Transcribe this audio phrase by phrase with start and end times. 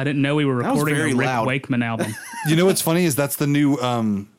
[0.00, 1.46] I didn't know we were recording a Rick loud.
[1.46, 2.14] Wakeman album.
[2.48, 3.76] You know what's funny is that's the new.
[3.76, 4.30] um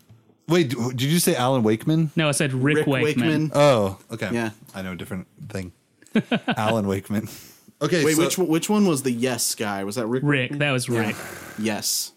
[0.48, 2.10] Wait, did you say Alan Wakeman?
[2.16, 3.28] No, I said Rick, Rick Wakeman.
[3.28, 3.52] Wakeman.
[3.54, 4.30] Oh, okay.
[4.34, 4.50] Yeah.
[4.74, 5.72] I know a different thing.
[6.48, 7.30] Alan Wakeman.
[7.80, 9.84] Okay, Wait, so, which which one was the yes guy?
[9.84, 10.24] Was that Rick?
[10.26, 11.16] Rick, that was Rick.
[11.60, 12.12] Yes.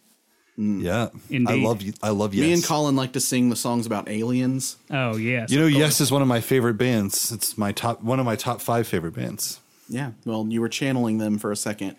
[0.57, 1.53] Yeah, Indeed.
[1.53, 1.93] I love you.
[2.03, 2.47] I love yes.
[2.47, 4.77] Me and Colin like to sing the songs about aliens.
[4.91, 5.51] Oh yes.
[5.51, 7.31] You know, Yes is one of my favorite bands.
[7.31, 9.61] It's my top, one of my top five favorite bands.
[9.89, 10.13] Yeah.
[10.25, 11.97] Well, you were channeling them for a second.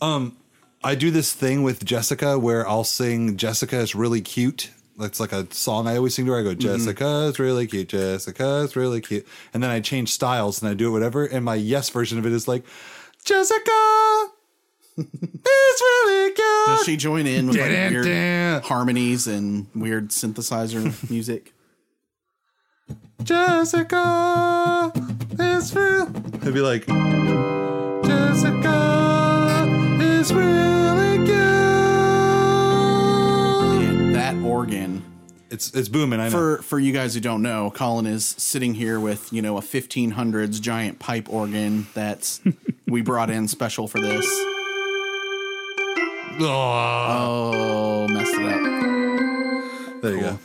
[0.00, 0.36] Um,
[0.82, 4.70] I do this thing with Jessica where I'll sing Jessica is really cute.
[4.98, 6.40] That's like a song I always sing to her.
[6.40, 6.60] I go, mm-hmm.
[6.60, 7.88] Jessica is really cute.
[7.88, 9.26] Jessica is really cute.
[9.52, 11.24] And then I change styles and I do it whatever.
[11.24, 12.64] And my yes version of it is like,
[13.24, 14.28] Jessica
[14.96, 15.06] is
[15.80, 16.66] really cute.
[16.66, 21.52] Does she join in with like weird harmonies and weird synthesizer music?
[23.22, 24.92] Jessica
[25.38, 26.08] is real.
[26.42, 26.86] It'd be like,
[30.20, 31.36] is really cute.
[33.88, 35.02] And that organ.
[35.50, 36.20] It's it's booming.
[36.20, 36.30] I know.
[36.30, 39.62] For for you guys who don't know, Colin is sitting here with you know a
[39.62, 42.40] 1500s giant pipe organ that's
[42.86, 44.24] we brought in special for this.
[46.42, 50.02] Oh, Oh, messed it up.
[50.02, 50.38] there you go.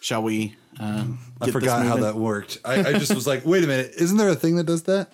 [0.00, 0.56] Shall we?
[0.78, 1.04] Uh,
[1.40, 2.58] I forgot how that worked.
[2.64, 5.12] I, I just was like, wait a minute, isn't there a thing that does that?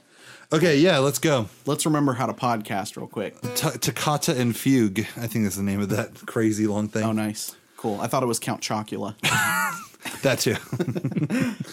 [0.53, 1.49] Okay, yeah, let's go.
[1.65, 3.41] Let's remember how to podcast real quick.
[3.55, 5.01] T- Toccata and Fugue.
[5.17, 7.05] I think that's the name of that crazy long thing.
[7.05, 8.01] Oh, nice, cool.
[8.01, 9.15] I thought it was Count Chocula.
[10.23, 10.57] That too.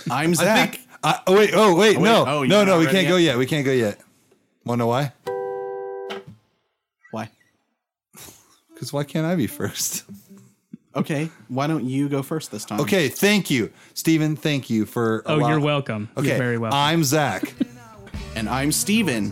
[0.11, 0.75] I'm I Zach.
[0.75, 0.88] think.
[1.02, 1.52] I, oh wait.
[1.53, 1.95] Oh wait.
[1.95, 2.25] Oh, wait, no.
[2.28, 2.66] oh, no.
[2.66, 2.80] No.
[2.80, 3.31] We can't go yet?
[3.31, 3.38] yet.
[3.38, 4.00] We can't go yet.
[4.66, 5.14] Want to know why?
[7.12, 7.30] Why?
[8.73, 10.03] Because why can't I be first?
[10.95, 12.80] Okay, why don't you go first this time?
[12.80, 13.08] Okay.
[13.08, 14.36] Thank you, Stephen.
[14.36, 15.22] Thank you for.
[15.28, 16.09] oh, allow- you're welcome.
[16.17, 16.30] Okay.
[16.30, 16.75] You're very welcome.
[16.80, 17.53] I'm Zach.
[18.38, 19.31] And I'm Steven.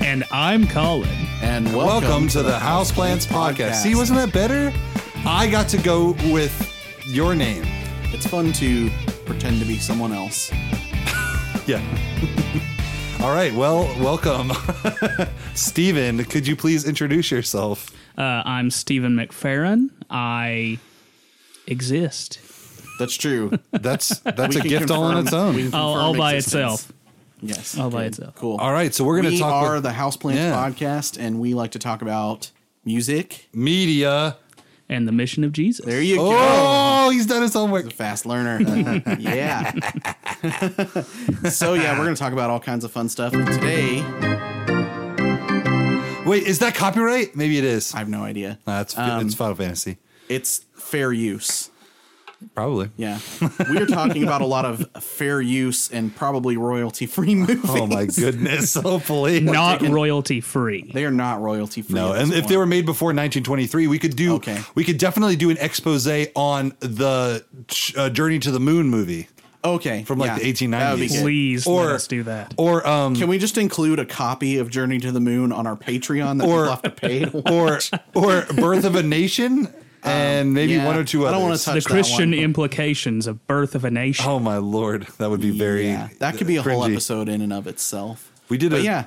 [0.00, 1.08] and I'm Colin.
[1.40, 3.76] And welcome, Welcome to the Houseplants podcast.
[3.76, 4.72] See, wasn't that better?
[5.24, 6.52] I got to go with
[7.06, 7.62] your name.
[8.12, 8.90] It's fun to
[9.24, 10.50] pretend to be someone else.
[11.66, 11.82] Yeah.
[13.20, 13.52] All right.
[13.52, 14.52] Well, welcome.
[15.54, 17.90] Steven, could you please introduce yourself?
[18.16, 19.90] Uh, I'm Stephen McFerron.
[20.08, 20.78] I
[21.66, 22.40] exist.
[22.98, 23.52] That's true.
[23.72, 25.74] That's that's We a can gift all on its own.
[25.74, 26.54] All, all by existence.
[26.84, 26.92] itself.
[27.40, 27.78] Yes.
[27.78, 28.34] All by good, itself.
[28.34, 28.56] Cool.
[28.56, 30.52] All right, so we're going to we talk are with the Houseplants Yeah.
[30.54, 32.50] podcast, and we like to talk about
[32.84, 33.48] music.
[33.52, 34.36] media.
[34.90, 35.84] And the mission of Jesus.
[35.84, 36.30] There you go.
[36.34, 37.92] Oh, he's done his homework.
[37.92, 38.58] Fast learner.
[39.18, 39.70] yeah.
[41.50, 43.34] so yeah, we're gonna talk about all kinds of fun stuff.
[43.34, 44.02] And today,
[46.24, 47.36] Wait, is that copyright?
[47.36, 47.94] Maybe it is.
[47.94, 48.58] I have no idea.
[48.66, 49.98] Nah, it's Um, it's Final Fantasy.
[50.28, 51.70] It's fair use.
[52.54, 52.90] Probably.
[52.96, 53.18] Yeah.
[53.70, 57.58] We are talking about a lot of fair use and probably royalty free movies.
[57.68, 58.74] Oh my goodness!
[58.74, 60.90] Hopefully Not taken- royalty free.
[60.92, 61.94] They are not royalty free.
[61.94, 64.34] No, and if they were made before 1923, we could do.
[64.34, 64.60] Okay.
[64.74, 67.44] We could definitely do an expose on the
[67.96, 69.28] uh, Journey to the Moon movie
[69.64, 70.70] okay from like yeah, the 1890s.
[70.70, 71.22] That would be good.
[71.22, 72.54] Please Or- let us do that.
[72.56, 75.76] or um Can we just include a copy of Journey to the Moon on our
[75.76, 77.24] Patreon that Or- people have to pay?
[77.24, 77.80] To or
[78.14, 79.72] or Birth of a Nation
[80.04, 80.86] and um, maybe yeah.
[80.86, 81.34] one or two others.
[81.34, 82.38] I don't wanna touch the that Christian one.
[82.38, 84.24] implications of birth of a nation.
[84.28, 85.86] Oh my lord, that would be very.
[85.86, 88.32] yeah, that could be a whole episode in and of itself.
[88.48, 89.04] We did But a yeah,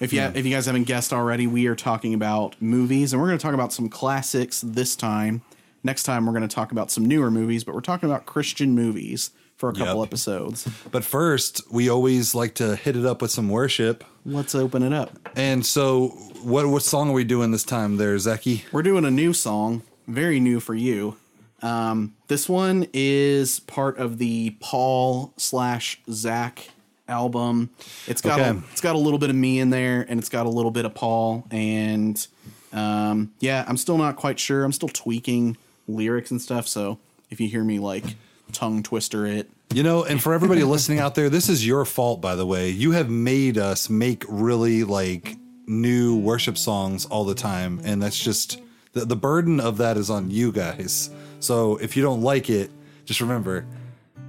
[0.00, 3.28] if you if you guys haven't guessed already, we are talking about movies, and we're
[3.28, 5.42] going to talk about some classics this time.
[5.82, 8.74] Next time, we're going to talk about some newer movies, but we're talking about Christian
[8.74, 10.08] movies for a couple Yep.
[10.08, 10.66] episodes.
[10.90, 14.02] But first, we always like to hit it up with some worship.
[14.26, 15.10] Let's open it up.
[15.36, 16.08] And so,
[16.42, 18.62] what what song are we doing this time, there, Zeki?
[18.72, 21.16] We're doing a new song, very new for you.
[21.62, 26.68] Um, this one is part of the Paul slash Zach
[27.08, 27.70] album.
[28.06, 28.50] It's got Okay.
[28.50, 30.70] a, it's got a little bit of me in there, and it's got a little
[30.70, 31.46] bit of Paul.
[31.50, 32.24] And
[32.72, 34.64] um, yeah, I'm still not quite sure.
[34.64, 35.56] I'm still tweaking
[35.88, 36.66] lyrics and stuff.
[36.66, 36.98] So
[37.30, 38.04] if you hear me like
[38.52, 42.20] tongue twister it, You know, and for everybody listening out there, this is your fault,
[42.20, 42.68] by the way.
[42.70, 45.36] You have made us make really like
[45.66, 48.60] new worship songs all the time, and that's just
[48.94, 51.10] the, the burden of that is on you guys.
[51.40, 52.70] So if you don't like it,
[53.04, 53.66] just remember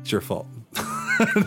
[0.01, 0.47] it's your fault.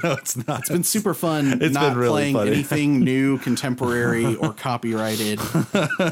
[0.03, 0.61] no, it's not.
[0.61, 1.61] it's been super fun.
[1.62, 2.50] It's not been really playing funny.
[2.53, 5.38] anything new, contemporary, or copyrighted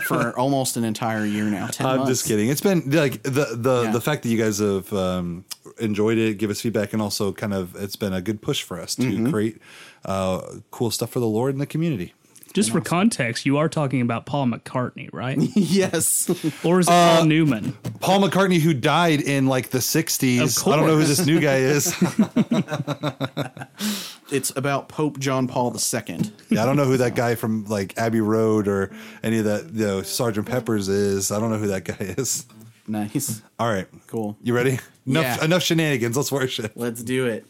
[0.07, 1.69] for almost an entire year now.
[1.81, 2.09] I'm months.
[2.11, 2.51] just kidding.
[2.51, 3.93] It's been like the the Yeah.
[3.93, 5.47] the fact that you guys have um,
[5.79, 8.79] enjoyed it, give us feedback, and also kind of it's been a good push for
[8.79, 9.31] us to Mm-hmm.
[9.31, 9.59] create
[10.05, 12.13] uh, cool stuff for the Lord and the community.
[12.57, 15.37] Just for context, you are talking about Paul McCartney, right?
[15.55, 16.27] yes.
[16.65, 17.73] Or is it Uh, Paul Newman?
[18.01, 20.63] Paul McCartney, who died in like the 60s.
[20.63, 21.93] Of I don't know who this new guy is.
[24.33, 26.21] it's about Pope John Paul II.
[26.49, 28.91] Yeah, I don't know who that guy from like Abbey Road or
[29.23, 31.31] any of that, you know, Sergeant Pepper's is.
[31.31, 32.47] I don't know who that guy is.
[32.89, 33.43] Nice.
[33.59, 33.87] All right.
[34.07, 34.39] Cool.
[34.43, 34.79] You ready?
[35.07, 35.45] Enough, Yeah.
[35.45, 36.17] enough shenanigans.
[36.17, 36.73] Let's worship.
[36.75, 37.45] Let's do it.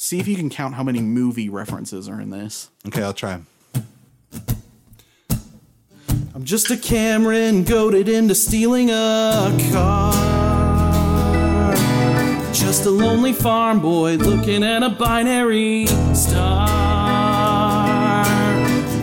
[0.00, 2.70] See if you can count how many movie references are in this.
[2.86, 3.40] Okay, I'll try.
[6.32, 10.12] I'm just a Cameron goaded into stealing a car.
[12.52, 16.64] Just a lonely farm boy looking at a binary star.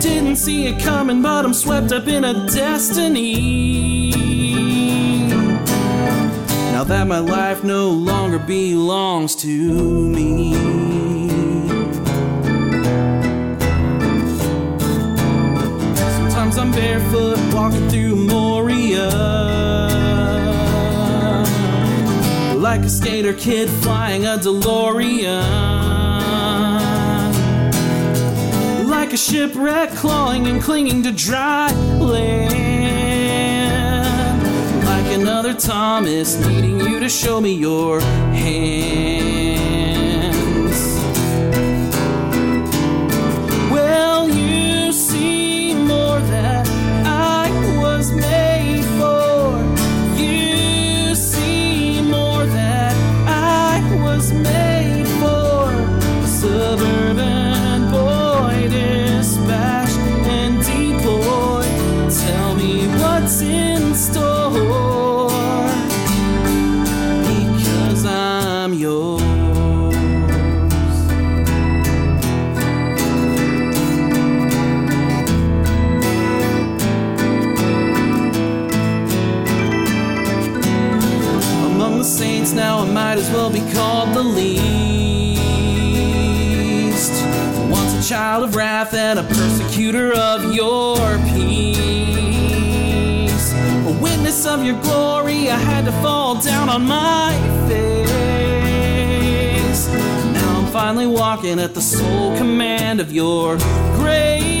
[0.00, 4.35] Didn't see it coming, but I'm swept up in a destiny.
[6.86, 10.54] That my life no longer belongs to me.
[15.96, 19.10] Sometimes I'm barefoot walking through Moria.
[22.54, 25.42] Like a skater kid flying a DeLorean.
[28.88, 32.65] Like a shipwreck clawing and clinging to dry land.
[35.36, 39.15] Another Thomas needing you to show me your hands.
[88.06, 90.96] Child of wrath and a persecutor of your
[91.34, 91.74] peace.
[93.52, 97.32] A witness of your glory, I had to fall down on my
[97.68, 98.06] face.
[100.34, 103.56] Now I'm finally walking at the sole command of your
[103.96, 104.55] grace.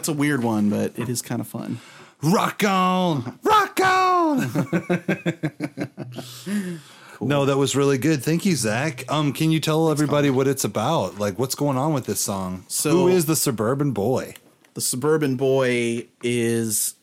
[0.00, 1.78] That's a weird one, but it is kind of fun.
[2.22, 3.38] Rock on.
[3.42, 4.40] Rock on.
[7.22, 8.24] No, that was really good.
[8.24, 9.04] Thank you, Zach.
[9.12, 11.18] Um, can you tell everybody what it's about?
[11.18, 12.64] Like, what's going on with this song?
[12.66, 14.36] So- Who is the suburban boy?
[14.72, 16.94] the suburban boy is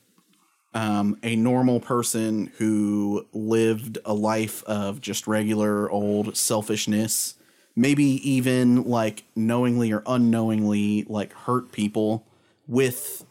[0.73, 7.35] um, a normal person who lived a life of just regular old selfishness
[7.75, 12.25] maybe even like knowingly or unknowingly like hurt people
[12.67, 13.25] with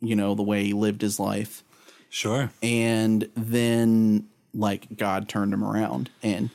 [0.00, 1.62] you know the way he lived his life
[2.10, 2.50] Sure.
[2.62, 6.50] and then like God turned him around and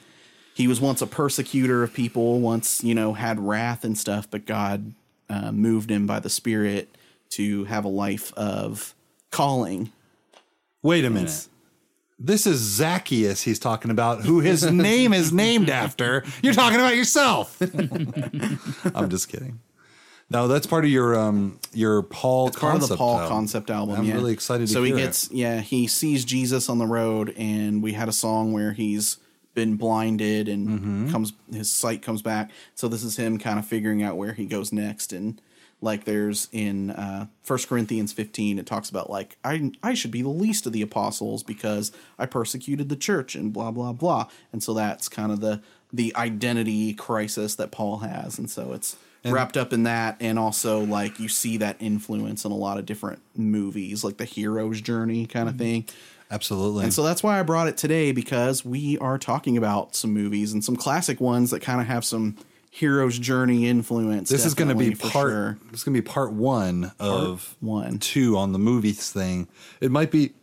[0.53, 4.45] he was once a persecutor of people once you know had wrath and stuff but
[4.45, 4.93] God
[5.29, 6.89] uh, moved him by the spirit
[7.31, 8.93] to have a life of
[9.31, 9.91] calling
[10.83, 11.47] Wait a minute.
[12.17, 16.23] This is Zacchaeus he's talking about, who his name is named after.
[16.41, 17.55] You're talking about yourself.
[18.95, 19.59] I'm just kidding.
[20.31, 23.29] No, that's part of your um your Paul It's part of the concept Paul album.
[23.29, 23.95] concept album.
[23.97, 24.13] I'm yeah.
[24.13, 27.93] really excited to So he gets yeah he sees Jesus on the road, and we
[27.93, 29.17] had a song where he's
[29.53, 31.11] been blinded and Mm-hmm.
[31.11, 32.51] comes his sight comes back.
[32.75, 35.41] So this is him kind of figuring out where he goes next, and
[35.81, 40.21] like there's in uh, First Corinthians 15, it talks about like I I should be
[40.21, 44.63] the least of the apostles because I persecuted the church and blah blah blah, and
[44.63, 45.61] so that's kind of the
[45.91, 50.79] the identity crisis that Paul has, and so it's wrapped up in that and also
[50.79, 55.25] like you see that influence in a lot of different movies like the hero's journey
[55.25, 55.63] kind of mm-hmm.
[55.63, 55.85] thing
[56.31, 56.85] Absolutely.
[56.85, 60.53] and so that's why i brought it today because we are talking about some movies
[60.53, 62.35] and some classic ones that kind of have some
[62.71, 65.57] hero's journey influence this is going to be part sure.
[65.69, 67.99] this is going to be part 1 of one.
[67.99, 69.47] two on the movies thing.
[69.81, 70.33] It might be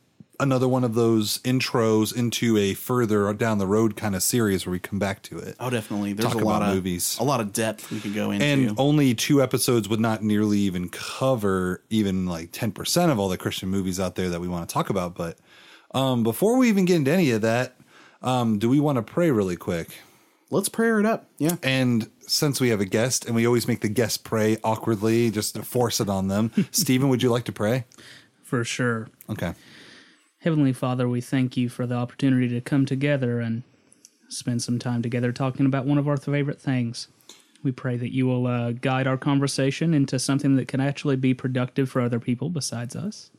[0.40, 4.70] another one of those intros into a further down the road kind of series where
[4.72, 5.56] we come back to it.
[5.58, 7.16] oh definitely there's Talk a lot of movies.
[7.18, 10.58] a lot of depth we could go into and only two episodes would not nearly
[10.60, 14.68] even cover even like 10% of all the christian movies out there that we want
[14.68, 15.38] to talk about but
[15.94, 17.76] um, before we even get into any of that
[18.22, 19.88] um, do we want to pray really quick
[20.50, 23.80] let's prayer it up yeah and since we have a guest and we always make
[23.80, 27.52] the guest pray awkwardly just to force it on them stephen would you like to
[27.52, 27.84] pray
[28.44, 29.08] For sure.
[29.28, 29.54] okay
[30.40, 33.64] Heavenly Father, we thank you for the opportunity to come together and
[34.28, 37.08] spend some time together talking about one of our favorite things.
[37.64, 41.34] We pray that you will uh, guide our conversation into something that can actually be
[41.34, 43.30] productive for other people besides us.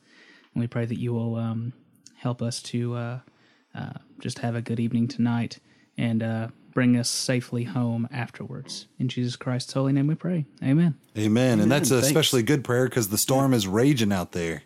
[0.54, 1.72] And we pray that you will um,
[2.18, 3.20] help us to uh,
[3.74, 5.60] uh, just have a good evening tonight
[5.98, 8.88] and uh, bring us safely home afterwards.
[9.00, 10.46] In Jesus Christ's holy name we pray.
[10.62, 10.96] Amen.
[11.18, 12.08] amen, and that's a Thanks.
[12.08, 14.64] especially good prayer because the storm is raging out there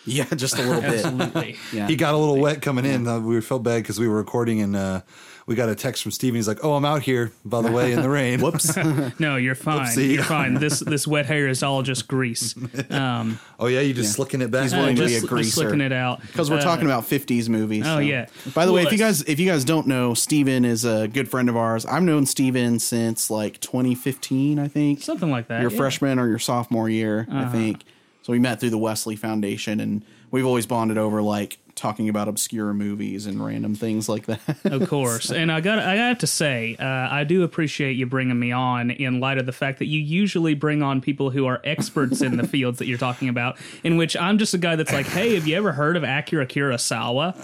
[0.06, 1.56] yeah just a little bit Absolutely.
[1.72, 3.06] yeah he got a little wet coming in.
[3.06, 5.00] Uh, we felt bad because we were recording and uh,
[5.46, 6.36] we got a text from Steven.
[6.36, 8.76] He's like, "Oh, I'm out here, by the way, in the rain." whoops
[9.18, 9.86] No, you're fine.
[9.86, 10.14] Whoopsie.
[10.14, 10.54] You're fine.
[10.54, 12.54] This this wet hair is all just grease.
[12.90, 14.62] Um, Oh yeah, you're just slicking it back.
[14.62, 15.44] He's willing to be a greaser.
[15.48, 17.82] just looking it out because we're Uh, talking about 50s movies.
[17.86, 17.98] oh, so.
[17.98, 18.26] yeah.
[18.54, 21.28] By the way, if you guys if you guys don't know, Steven is a good
[21.28, 21.84] friend of ours.
[21.84, 25.02] I've known Steven since like 2015, I think.
[25.02, 25.60] something like that.
[25.62, 25.76] Your yeah.
[25.76, 27.82] freshman or your sophomore year, I think.
[28.30, 32.28] So we met through the Wesley Foundation, and we've always bonded over like talking about
[32.28, 34.40] obscure movies and random things like that.
[34.66, 35.32] of course.
[35.32, 38.92] And I got I have to say, uh, I do appreciate you bringing me on
[38.92, 42.36] in light of the fact that you usually bring on people who are experts in
[42.36, 43.58] the fields that you're talking about.
[43.82, 46.46] In which I'm just a guy that's like, hey, have you ever heard of Akira
[46.46, 47.34] Kurosawa?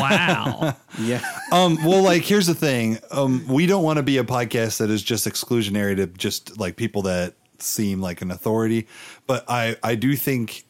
[0.00, 0.76] Wow.
[1.00, 4.78] yeah, um, well, like here's the thing: um, we don't want to be a podcast
[4.78, 8.86] that is just exclusionary to just like people that seem like an authority.
[9.26, 10.64] But I, I do think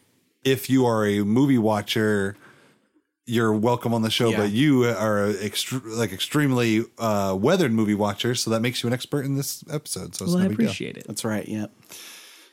[0.44, 2.36] if you are a movie watcher,
[3.26, 4.30] you're welcome on the show.
[4.30, 4.38] Yeah.
[4.38, 8.86] But you are a extre- like extremely uh, weathered movie watcher, so that makes you
[8.86, 10.14] an expert in this episode.
[10.14, 10.66] So it's Well, no I big deal.
[10.66, 11.06] appreciate it.
[11.06, 11.46] that's right.
[11.46, 11.66] Yeah,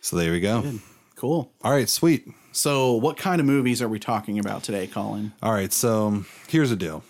[0.01, 0.80] So there we go.
[1.15, 1.51] cool.
[1.63, 2.27] All right, sweet.
[2.51, 5.34] So, what kind of movies are we talking about today, Colin?
[5.44, 7.04] All right, so um, here's the deal.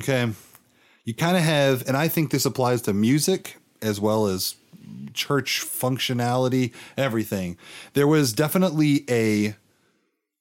[0.00, 0.32] Okay.
[1.04, 4.54] You kind of have, and I think this applies to music as well as
[5.12, 7.56] church functionality, everything.
[7.92, 9.56] There was definitely a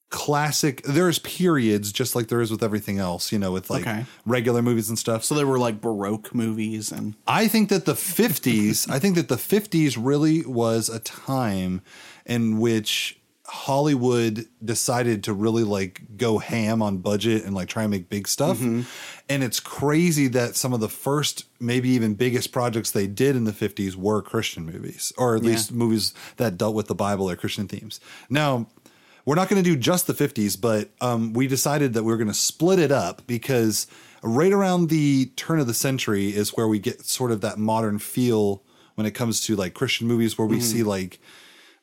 [0.10, 4.06] classic, there's periods just like there is with everything else, you know, with like Okay.
[4.28, 5.24] regular movies and stuff.
[5.24, 9.28] So there were like Baroque movies and I think that the 50s, I think that
[9.28, 11.82] the 50s really was a time
[12.28, 17.92] in which Hollywood decided to really like go ham on budget and like try and
[17.92, 18.58] make big stuff.
[18.58, 18.82] Mm-hmm.
[19.30, 23.46] And it's crazy that some of the first, maybe even biggest projects they did in
[23.46, 27.36] the 50s were Christian movies, or at least movies that dealt with the Bible or
[27.36, 28.02] Christian themes.
[28.30, 28.68] Now,
[29.26, 32.18] we're not going to do just the 50s, but um, we decided that we are
[32.18, 33.88] going to split it up because
[34.22, 38.00] right around the turn of the century is where we get sort of that modern
[38.00, 38.62] feel
[38.96, 41.20] when it comes to like Christian movies, where we see like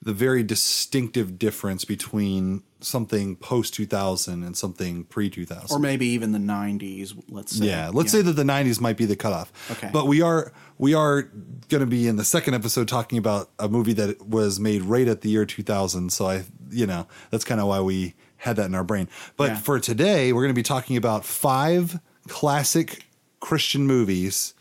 [0.03, 5.67] the very distinctive difference between something post 2000 and something pre 2000.
[5.71, 7.67] or maybe even the 90s, let's say.
[7.67, 9.53] Yeah, let's say that the 90s might be the cutoff.
[9.71, 9.91] Okay.
[9.93, 11.23] But we are we are
[11.69, 15.07] going to be in the second episode talking about a movie that was made right
[15.07, 18.67] at the year 2000, so I you know, that's kind of why we had that
[18.67, 19.09] in our brain.
[19.37, 19.57] But Yeah.
[19.57, 23.05] for today, we're going to be talking about five classic
[23.41, 24.55] Christian movies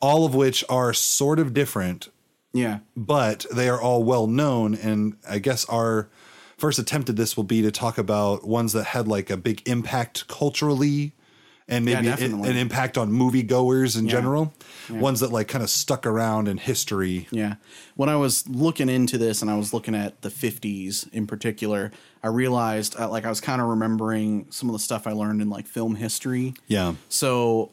[0.00, 2.08] all of which are sort of different
[2.52, 2.78] Yeah.
[2.96, 6.08] but they are all well known and I guess our
[6.56, 9.62] first attempt at this will be to talk about ones that had like a big
[9.68, 11.12] impact culturally
[11.68, 14.54] and maybe Yeah, an, an impact on moviegoers in general.
[14.88, 17.28] Ones that like kind of stuck around in history.
[17.30, 17.56] Yeah.
[17.94, 21.92] When I was looking into this and I was looking at the 50s in particular,
[22.22, 25.42] I realized uh, like I was kind of remembering some of the stuff I learned
[25.42, 26.54] in like film history.
[26.68, 26.94] Yeah.
[27.10, 27.70] So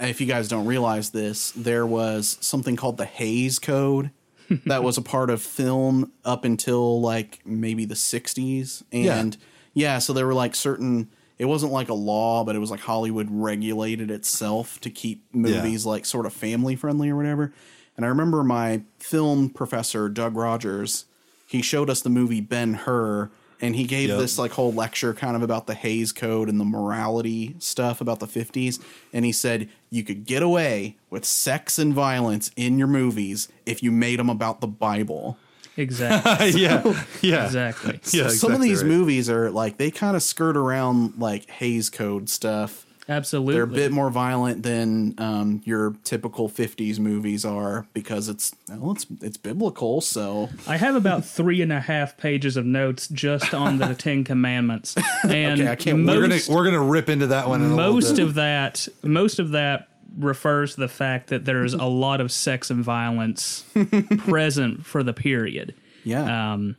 [0.00, 4.10] if you guys don't realize this, there was something called the Hays Code
[4.66, 8.82] that was a part of film up until like maybe the 60s.
[8.92, 9.36] And
[9.74, 12.80] yeah, so there were like certain it wasn't like a law, but it was like
[12.80, 17.54] Hollywood regulated itself to keep movies like sort of family friendly or whatever.
[17.96, 21.06] And I remember my film professor, Doug Rogers,
[21.46, 24.18] he showed us the movie Ben Hur and he gave Yep.
[24.18, 28.20] this like whole lecture kind of about the Hays Code and the morality stuff about
[28.20, 28.80] the 50s
[29.12, 33.82] and he said you could get away with sex and violence in your movies if
[33.82, 35.36] you made them about the Bible.
[35.76, 36.50] Exactly.
[36.60, 37.04] yeah.
[37.22, 37.46] Yeah.
[37.46, 38.00] exactly.
[38.12, 38.28] Yeah.
[38.28, 38.88] Some of these right.
[38.88, 42.86] movies are like they kind of skirt around like Hays Code stuff.
[43.10, 43.54] Absolutely.
[43.54, 48.92] They're a bit more violent than um, your typical '50s movies are because it's well,
[48.92, 50.00] it's it's biblical.
[50.00, 54.22] So I have about three and a half pages of notes just on the Ten
[54.22, 57.62] Commandments, and Okay, I can't- We're gonna we're gonna rip into that one.
[57.62, 58.24] In a most bit.
[58.24, 62.70] of that most of that refers to the fact that there's a lot of sex
[62.70, 63.64] and violence
[64.18, 65.74] present for the period.
[66.04, 66.76] yeah, Um,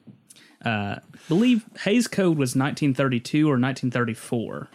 [0.63, 0.95] uh,
[1.27, 4.69] believe Hays Code was 1932 or 1934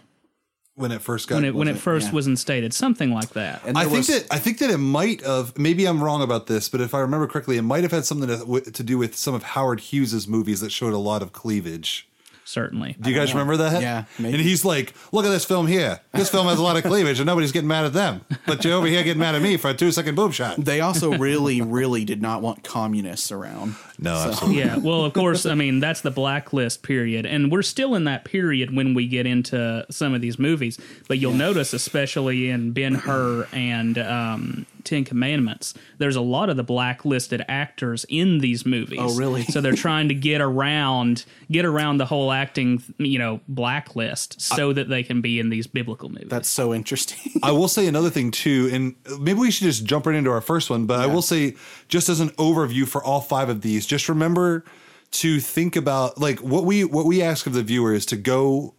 [0.76, 1.78] when it first got when it when it it?
[1.80, 2.12] first Yeah.
[2.12, 3.62] was instated, something like that.
[3.66, 5.56] and I think was- that I think that it might have.
[5.58, 8.28] Maybe I'm wrong about this, but if I remember correctly, it might have had something
[8.28, 12.06] to, to do with some of Howard Hughes's movies that showed a lot of cleavage.
[12.46, 12.96] Certainly.
[13.00, 13.82] Do you guys remember that?
[13.82, 14.34] Yeah, maybe.
[14.34, 15.98] And he's like, "Look at this film here.
[16.12, 18.74] This film has a lot of cleavage, and nobody's getting mad at them, but you're
[18.74, 21.60] over here getting mad at me for a two second boob shot." they also really,
[21.60, 23.74] really did not want communists around.
[23.98, 24.60] No, absolutely.
[24.60, 28.24] yeah, well, of course, I mean that's the blacklist period, and we're still in that
[28.24, 30.78] period when we get into some of these movies.
[31.08, 36.56] But you'll notice, especially in Ben Hur and um, Ten Commandments, there's a lot of
[36.56, 38.98] the blacklisted actors in these movies.
[39.00, 39.44] Oh, really?
[39.44, 44.72] so they're trying to get around get around the whole acting, you know, blacklist, so
[44.72, 46.28] that they can be in these biblical movies.
[46.28, 47.40] That's so interesting.
[47.42, 50.40] I will say another thing too, and maybe we should just jump right into our
[50.40, 50.86] first one.
[50.86, 51.56] But I will say,
[51.88, 54.64] just as an overview for all five of these, just remember
[55.12, 58.74] to think about like what we what we ask of the viewer is to go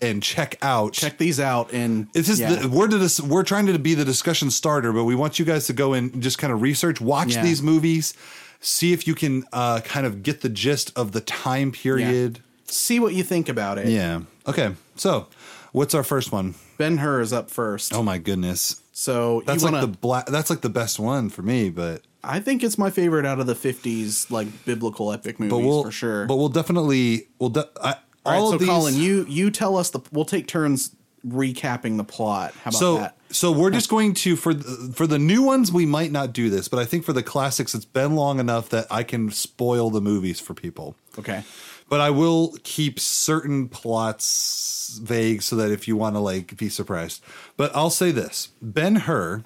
[0.00, 0.92] and check out.
[0.92, 2.54] Check these out, and It's just yeah.
[2.54, 5.66] the, we're dis- we're trying to be the discussion starter, but we want you guys
[5.66, 7.42] to go and just kind of research, watch Yeah.
[7.42, 8.14] these movies,
[8.60, 12.40] see if you can uh, kind of get the gist of the time period.
[12.66, 13.88] see what you think about it.
[13.88, 14.20] Yeah.
[14.46, 14.74] Okay.
[14.96, 15.26] So,
[15.72, 16.54] what's our first one?
[16.76, 17.92] Ben Hur is up first.
[17.94, 18.82] Oh my goodness.
[18.92, 20.26] So That's you like wanna, the black.
[20.26, 23.46] That's like the best one for me, but I think it's my favorite out of
[23.46, 26.26] the '50s like biblical epic movies we'll for sure.
[26.26, 27.50] But we'll definitely we'll.
[27.50, 27.94] De- I,
[28.28, 28.68] All right, so these.
[28.68, 30.00] Colin, you you tell us the.
[30.12, 30.94] We'll take turns
[31.26, 32.54] recapping the plot.
[32.62, 33.16] How about so that?
[33.30, 36.50] so we're just going to for the, for the new ones we might not do
[36.50, 39.90] this, but I think for the classics it's been long enough that I can spoil
[39.90, 40.96] the movies for people.
[41.18, 41.42] Okay.
[41.88, 46.68] But I will keep certain plots vague so that if you want to like be
[46.68, 47.22] surprised.
[47.56, 49.44] But I'll say this: Ben Hur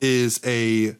[0.00, 0.96] is a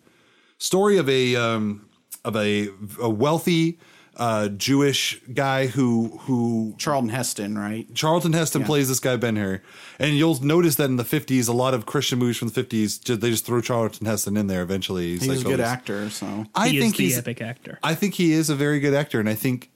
[0.58, 1.88] story of a um,
[2.24, 2.68] of a,
[3.00, 3.78] a wealthy
[4.16, 7.86] uh, Jewish guy who who Charlton Heston, right?
[7.94, 9.62] Charlton Heston plays this guy Ben Hur,
[9.98, 12.98] and you'll notice that in the fifties, a lot of Christian movies from the fifties,
[12.98, 14.62] they just throw Charlton Heston in there.
[14.62, 17.18] Eventually, he's, He's like a good always- actor, so I he think is the he's
[17.18, 17.78] epic actor.
[17.82, 19.70] I think he is a very good actor, and I think,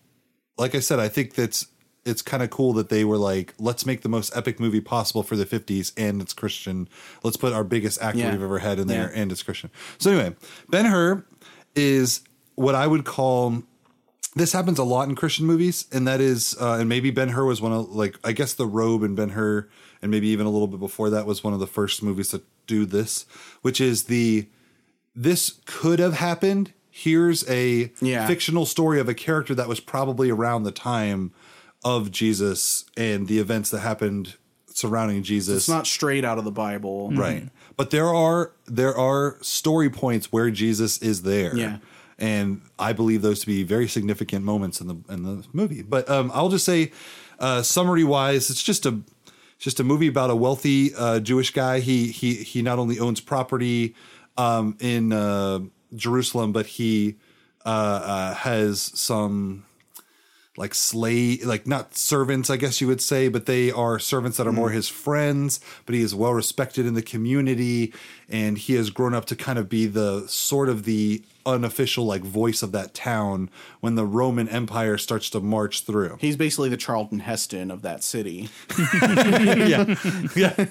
[0.59, 1.66] like I said, I think that's
[2.05, 5.22] it's kind of cool that they were like, let's make the most epic movie possible
[5.22, 6.88] for the '50s, and it's Christian.
[7.25, 8.33] Let's put our biggest actor Yeah.
[8.33, 9.22] we've ever had in there, Yeah.
[9.22, 9.70] and it's Christian.
[9.99, 10.37] So anyway,
[10.68, 11.25] Ben Hur
[11.75, 12.20] is
[12.55, 13.62] what I would call.
[14.37, 17.46] This happens a lot in Christian movies, and that is, uh, and maybe Ben Hur
[17.46, 19.66] was one of like I guess The Robe and Ben Hur,
[20.03, 22.42] and maybe even a little bit before that was one of the first movies to
[22.66, 23.25] do this,
[23.62, 24.46] which is the
[25.14, 26.75] this could have happened.
[26.90, 28.27] Here's a Yeah.
[28.27, 31.33] fictional story of a character that was probably around the time
[31.83, 34.35] of Jesus and the events that happened
[34.68, 35.57] surrounding Jesus.
[35.57, 37.49] it's not straight out of the Bible, right.
[37.79, 41.57] But there are there are story points where Jesus is there.
[41.57, 41.79] Yeah.
[42.18, 45.83] And I believe those to be very significant moments in the in the movie.
[45.83, 46.92] But um, I'll just say,
[47.38, 49.00] uh, summary wise, it's just a
[49.59, 51.81] just a movie about a wealthy uh, Jewish guy.
[51.81, 53.94] He he he not only owns property
[54.37, 55.61] um, in uh,
[55.94, 57.16] Jerusalem, but he
[57.64, 59.64] uh, uh, has some
[60.57, 64.46] like slave like not servants i guess you would say but they are servants that
[64.46, 67.92] are more his friends but he is well respected in the community
[68.29, 72.23] and he has grown up to kind of be the sort of the unofficial like
[72.23, 73.49] voice of that town
[73.81, 78.03] when the roman empire starts to march through He's basically the Charlton Heston of that
[78.05, 78.49] city.
[79.03, 79.95] yeah
[80.37, 80.67] yeah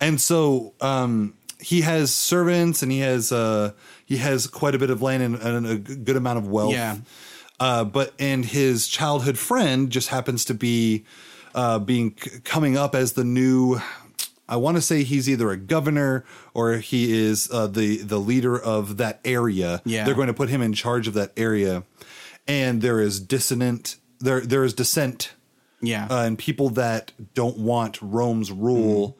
[0.00, 3.72] and so um he has servants and he has uh
[4.06, 6.96] he has quite a bit of land and, and a good amount of wealth Yeah.
[7.58, 11.04] uh but and his childhood friend just happens to be
[11.54, 12.12] uh being
[12.44, 13.80] coming up as the new
[14.50, 18.58] I want to say he's either a governor or he is uh, the the leader
[18.60, 19.80] of that area.
[19.84, 20.04] Yeah.
[20.04, 21.84] they're going to put him in charge of that area,
[22.46, 25.32] and there is dissonant there there is dissent
[25.80, 26.06] Yeah.
[26.10, 29.16] uh, and people that don't want Rome's rule,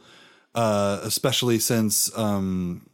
[0.54, 2.88] uh, especially since um,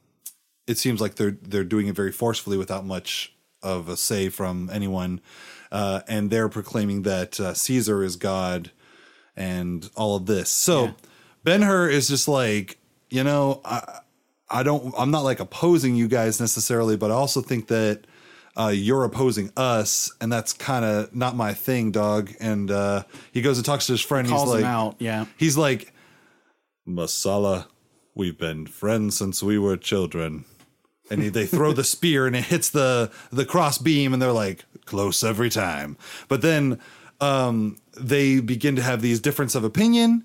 [0.67, 4.71] it seems like they're they're doing it very forcefully without much of a say from
[4.73, 5.21] anyone,
[5.73, 8.71] uh, and they're proclaiming that uh, Caesar is God
[9.35, 10.49] and all of this.
[10.51, 10.93] So Yeah.
[11.47, 12.77] Ben Hur is just like
[13.09, 14.01] you know I
[14.51, 18.05] I don't I'm not like opposing you guys necessarily, but I also think that
[18.59, 22.33] uh, you're opposing us, and that's kind of not my thing, dog.
[22.41, 24.27] And uh, he goes and talks to his friend.
[24.27, 24.97] Calls he's like, him out.
[24.99, 25.27] Yeah.
[25.37, 25.93] he's like,
[26.89, 27.67] Messala,
[28.15, 30.47] we've been friends since we were children.
[31.11, 34.33] And he, they throw the spear and it hits the the cross beam, and they're
[34.33, 35.97] like close every time.
[36.27, 36.81] But then
[37.21, 40.25] um, they begin to have these difference of opinion,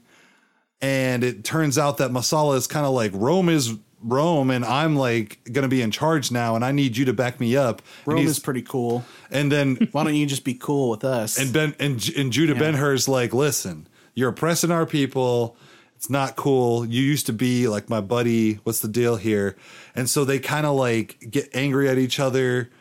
[0.81, 4.95] and it turns out that Messala is kind of like Rome is Rome, and I'm
[4.95, 7.81] like going to be in charge now, and I need you to back me up.
[8.05, 9.05] Rome is pretty cool.
[9.29, 11.37] and then Why don't you just be cool with us?
[11.37, 15.55] and Ben and, and Judah Ben Hur's like, listen, you're oppressing our people.
[15.95, 16.83] It's not cool.
[16.83, 18.55] You used to be like my buddy.
[18.63, 19.55] What's the deal here?
[19.93, 22.71] And so they kind of like get angry at each other.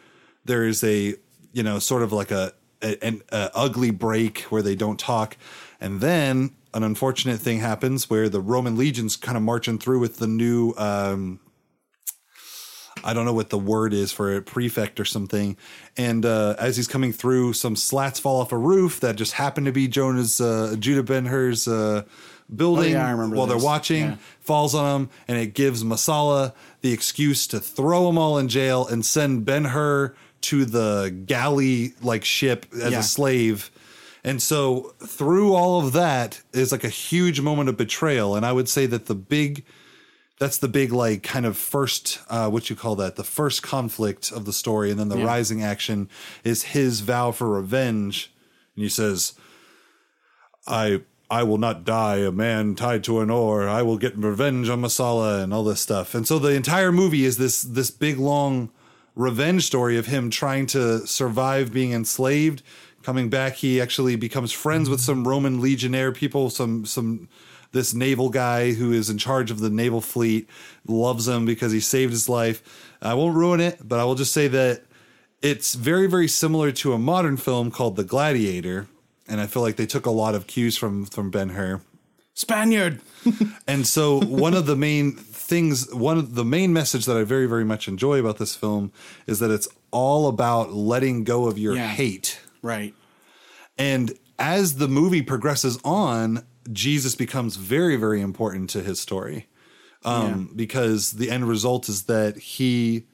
[0.46, 1.16] There is a
[1.52, 5.36] you know sort of like a, a an a ugly break where they don't talk,
[5.82, 10.16] and then an unfortunate thing happens where the Roman legions kind of marching through with
[10.18, 11.40] the new um,
[13.02, 15.56] I don't know what the word is for a prefect or something.
[15.96, 19.66] And uh, as he's coming through, some slats fall off a roof that just happened
[19.66, 22.02] to be Jonah's uh, Judah Ben Hur's uh,
[22.54, 23.56] building Oh, yeah, I remember while this.
[23.56, 24.02] they're watching.
[24.04, 24.16] Yeah.
[24.40, 26.52] Falls on him, and it gives Messala
[26.82, 31.94] the excuse to throw them all in jail and send Ben Hur to the galley
[32.02, 32.98] like ship as Yeah.
[32.98, 33.70] a slave.
[34.22, 38.36] And so through all of that is like a huge moment of betrayal.
[38.36, 39.64] And I would say that the big
[40.38, 44.32] that's the big like kind of first uh what you call that the first conflict
[44.32, 45.26] of the story and then the Yeah.
[45.26, 46.08] rising action
[46.44, 48.32] is his vow for revenge
[48.74, 49.34] and he says
[50.66, 54.68] i i will not die a man tied to an oar i will get revenge
[54.70, 58.18] on messala and all this stuff and so the entire movie is this this big
[58.18, 58.70] long
[59.14, 62.62] revenge story of him trying to survive being enslaved
[63.02, 67.28] coming back he actually becomes friends with some roman legionnaire people some some
[67.72, 70.48] this naval guy who is in charge of the naval fleet
[70.86, 72.62] loves him because he saved his life
[73.00, 74.82] i won't ruin it but i will just say that
[75.42, 78.86] it's very very similar to a modern film called the gladiator
[79.28, 81.80] and i feel like they took a lot of cues from from ben hur
[82.32, 83.00] Spaniard.
[83.66, 87.44] and so one of the main things, one of the main message that I very,
[87.44, 88.92] very much enjoy about this film
[89.26, 91.88] is that it's all about letting go of your Yeah.
[91.88, 92.40] hate.
[92.62, 92.94] Right.
[93.78, 99.46] And as the movie progresses on, Jesus becomes very, very important to his story.
[100.04, 103.04] Um, because the end result is that he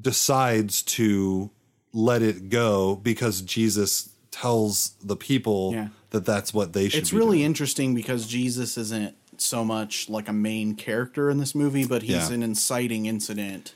[0.00, 1.50] decides to
[1.92, 5.88] let it go because Jesus tells the people Yeah.
[6.10, 6.98] that that's what they should do.
[6.98, 7.46] It's really doing.
[7.46, 12.28] interesting because Jesus isn't so much like a main character in this movie, but he's
[12.28, 12.32] Yeah.
[12.32, 13.74] an inciting incident.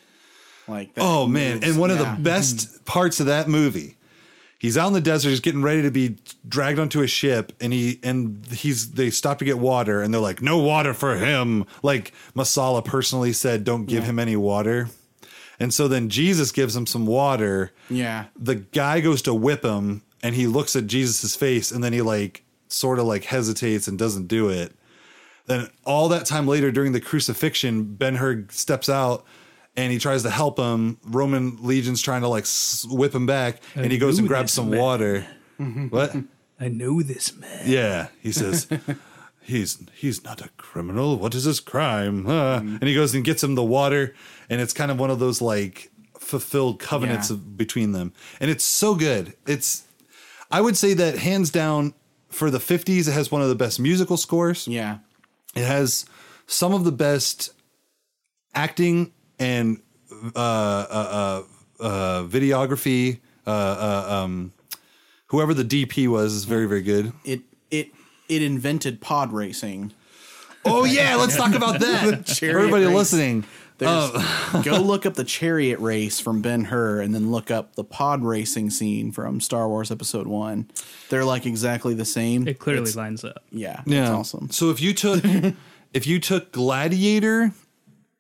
[0.69, 1.63] Like Oh man!
[1.63, 3.97] And one of the best parts of that movie,
[4.59, 6.17] he's out in the desert, he's getting ready to be
[6.49, 10.21] dragged onto a ship, and he and he's they stop to get water, and they're
[10.21, 14.11] like, "No water for him." Like Messala personally said, "Don't give Yeah.
[14.11, 14.89] him any water."
[15.59, 17.73] And so then Jesus gives him some water.
[17.89, 18.27] Yeah.
[18.39, 22.03] The guy goes to whip him, and he looks at Jesus's face, and then he
[22.03, 24.73] like sort of like hesitates and doesn't do it.
[25.47, 29.25] Then all that time later during the crucifixion, Ben Hur steps out
[29.77, 30.99] and he tries to help him.
[31.05, 32.47] Roman legion's trying to like
[32.89, 34.81] whip him back, and he goes and grabs some man.
[34.81, 35.27] water.
[35.91, 36.15] what?
[36.61, 37.63] I know this man.
[37.67, 38.67] Yeah, he says.
[39.43, 41.17] He's he's not a criminal.
[41.19, 42.27] What is his crime?
[42.27, 44.13] Uh, And he goes and gets him the water,
[44.51, 47.35] and it's kind of one of those like fulfilled covenants Yeah.
[47.37, 49.35] of, between them, and it's so good.
[49.47, 49.85] It's
[50.51, 51.95] I would say that hands down
[52.29, 54.67] for the '50s, it has one of the best musical scores.
[54.67, 54.99] Yeah.
[55.55, 56.07] It has
[56.49, 57.51] some of the best
[58.53, 59.81] acting and
[60.35, 61.43] uh, uh,
[61.81, 64.53] uh, uh, videography, uh, uh, um,
[65.27, 67.13] whoever the DP was is very very good.
[67.25, 67.91] It it
[68.29, 69.93] it invented pod racing.
[70.65, 72.27] Oh yeah, let's talk about that.
[72.27, 72.95] chariot Everybody race.
[72.95, 73.45] listening.
[73.79, 74.11] There's,
[74.65, 78.25] go look up the chariot race from Ben Hur, and then look up the pod
[78.25, 80.71] racing scene from Star Wars Episode One.
[81.11, 82.49] They're like exactly the same.
[82.49, 83.45] It clearly It's- lines up.
[83.51, 84.01] yeah, Yeah.
[84.05, 84.51] it's awesome.
[84.51, 85.23] So if you took
[85.93, 87.53] if you took Gladiator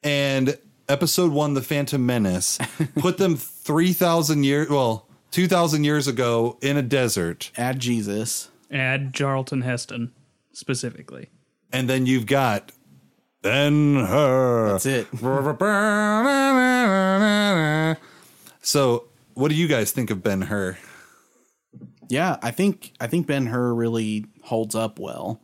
[0.04, 2.58] and Episode One, The Phantom Menace,
[2.98, 8.50] put them three thousand years, well, two thousand years ago in a desert, Add Jesus.
[8.70, 10.12] Add Charlton Heston
[10.52, 11.28] specifically.
[11.72, 12.72] and then you've got
[13.42, 14.72] Ben Hur.
[14.72, 15.06] That's it.
[18.62, 20.76] So, what do you guys think of Ben Hur?
[22.08, 25.40] Yeah, I think I think Ben Hur really holds up well.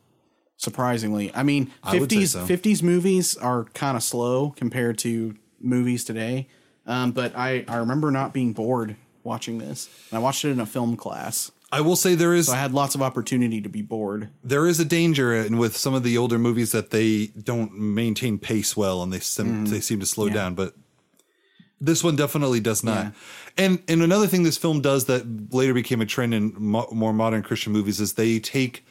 [0.63, 2.47] Surprisingly, I mean, I would say fifties so.
[2.47, 6.47] fifties movies are kind of slow compared to movies today.
[6.87, 8.95] Um, but I I remember not being bored
[9.25, 12.47] watching this, and I watched it in a film class, I will say there is
[12.47, 14.29] so I had lots of opportunity to be bored.
[14.45, 18.39] there is a danger in with some of the older movies that they don't maintain
[18.39, 20.75] pace well and they sim- they seem to slow down but
[21.81, 23.11] this one definitely does not Yeah.
[23.65, 27.13] and and another thing this film does that later became a trend in mo- more
[27.13, 28.85] modern christian movies is they take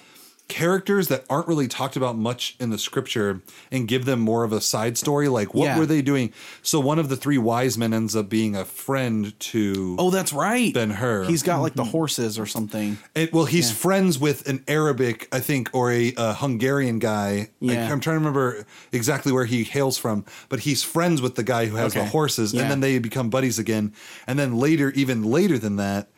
[0.51, 4.51] characters that aren't really talked about much in the scripture and give them more of
[4.51, 5.79] a side story like what Yeah.
[5.79, 9.33] were they doing so one of the three wise men ends up being a friend
[9.39, 10.73] to Oh, that's right.
[10.73, 11.23] Ben Hur.
[11.23, 12.97] He's got like the horses or something.
[13.15, 17.49] it, well, he's friends with an Arabic, I think, or a, uh Hungarian guy.
[17.61, 17.73] Yeah.
[17.87, 21.43] I, am trying to remember exactly where he hails from, but he's friends with the
[21.43, 22.63] guy who has the horses, Yeah.
[22.63, 23.93] and then they become buddies again.
[24.27, 26.09] And then later, even later than that,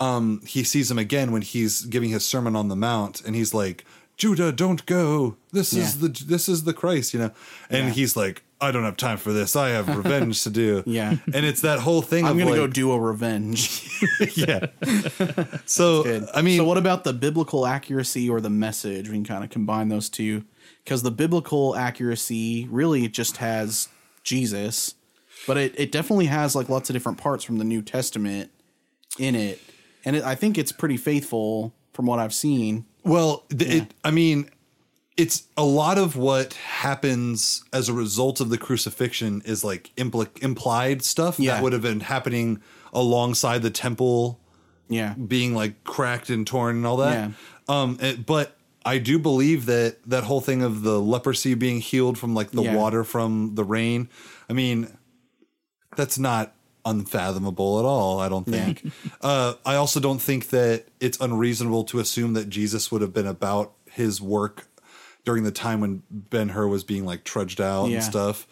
[0.00, 3.54] um, he sees him again when he's giving his sermon on the mount, and he's
[3.54, 3.84] like,
[4.16, 5.36] "Judah, don't go.
[5.52, 7.30] This is the this is the Christ," you know.
[7.70, 9.54] And he's like, "I don't have time for this.
[9.54, 11.16] I have revenge to do." Yeah.
[11.32, 12.24] and it's that whole thing.
[12.24, 13.88] I'm of gonna go do a revenge.
[14.34, 14.66] yeah.
[15.66, 19.08] So I mean, so what about the biblical accuracy or the message?
[19.08, 20.44] We can kind of combine those two
[20.84, 23.88] because the biblical accuracy really just has
[24.22, 24.94] Jesus,
[25.46, 28.50] but it, it definitely has like lots of different parts from the New Testament
[29.18, 29.60] in it,
[30.04, 32.84] and it, I think it's pretty faithful from what I've seen.
[33.04, 34.50] Well, th- it, I mean,
[35.16, 40.42] it's a lot of what happens as a result of the crucifixion is like impli-
[40.42, 41.54] implied stuff Yeah.
[41.54, 42.60] that would have been happening
[42.92, 44.40] alongside the temple
[44.88, 47.30] Yeah, being like cracked and torn and all that.
[47.30, 47.82] Yeah.
[47.82, 52.18] Um, it- but I do believe that that whole thing of the leprosy being healed
[52.18, 52.74] from like the Yeah.
[52.76, 54.08] water from the rain.
[54.50, 54.88] I mean,
[55.96, 56.53] that's not
[56.84, 58.20] unfathomable at all.
[58.20, 58.84] I don't think.
[59.20, 63.26] uh, I also don't think that it's unreasonable to assume that Jesus would have been
[63.26, 64.66] about his work
[65.24, 67.96] during the time when Ben Hur was being like trudged out Yeah.
[67.96, 68.46] and stuff.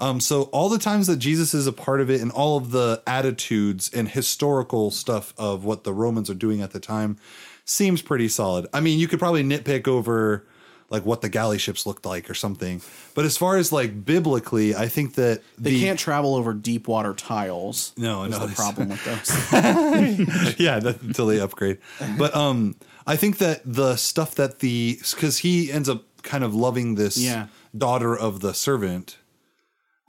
[0.00, 2.70] Um, so all the times that Jesus is a part of it and all of
[2.70, 7.16] the attitudes and historical stuff of what the Romans are doing at the time
[7.64, 8.66] seems pretty solid.
[8.72, 10.46] I mean, you could probably nitpick over
[10.90, 12.80] like what the galley ships looked like or something.
[13.14, 16.88] But as far as like biblically, I think that they the, can't travel over deep
[16.88, 17.92] water tiles.
[17.96, 19.28] No, is no, the problem with those.
[20.58, 21.78] yeah, that, until they upgrade.
[22.16, 26.54] But um, I think that the stuff that the because he ends up kind of
[26.54, 27.46] loving this Yeah.
[27.76, 29.18] daughter of the servant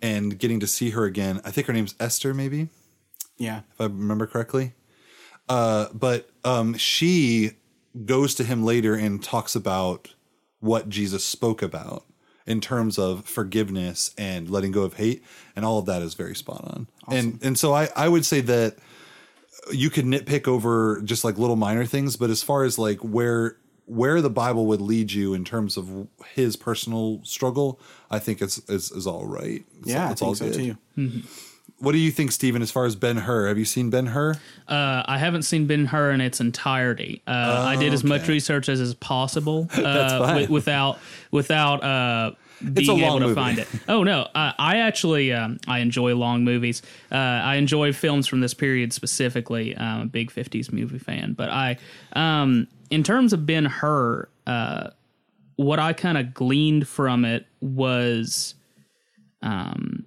[0.02, 1.42] and getting to see her again.
[1.44, 2.70] I think her name's Esther, maybe
[3.40, 4.74] yeah, if I remember correctly.
[5.48, 7.52] Uh, but um, she
[8.06, 10.14] goes to him later and talks about
[10.60, 12.06] what Jesus spoke about
[12.46, 15.24] in terms of forgiveness and letting go of hate,
[15.56, 16.88] and all of that is very spot on.
[17.08, 18.78] And and so I I would say that
[19.72, 23.58] you could nitpick over just like little minor things, but as far as like where
[23.86, 27.80] where the Bible would lead you in terms of his personal struggle,
[28.12, 29.64] I think it's is, is all right.
[29.80, 30.78] It's, yeah, it's I think so too.
[30.98, 31.20] Mm-hmm.
[31.80, 32.62] What do you think, Stephen?
[32.62, 34.34] As far as Ben Hur, have you seen Ben Hur?
[34.68, 37.22] Uh, I haven't seen Ben Hur in its entirety.
[37.26, 41.00] Uh, I did as much research as is possible uh, wi- without
[41.32, 42.32] without uh,
[42.74, 43.36] being able to movie.
[43.36, 43.68] find it.
[43.88, 46.82] Oh no, uh, I actually um, I enjoy long movies.
[47.10, 49.78] Uh, I enjoy films from this period specifically.
[49.78, 51.78] I'm a big '50s movie fan, but I,
[52.12, 54.90] um, in terms of Ben Hur, uh,
[55.56, 58.56] what I kind of gleaned from it was,
[59.42, 60.06] um,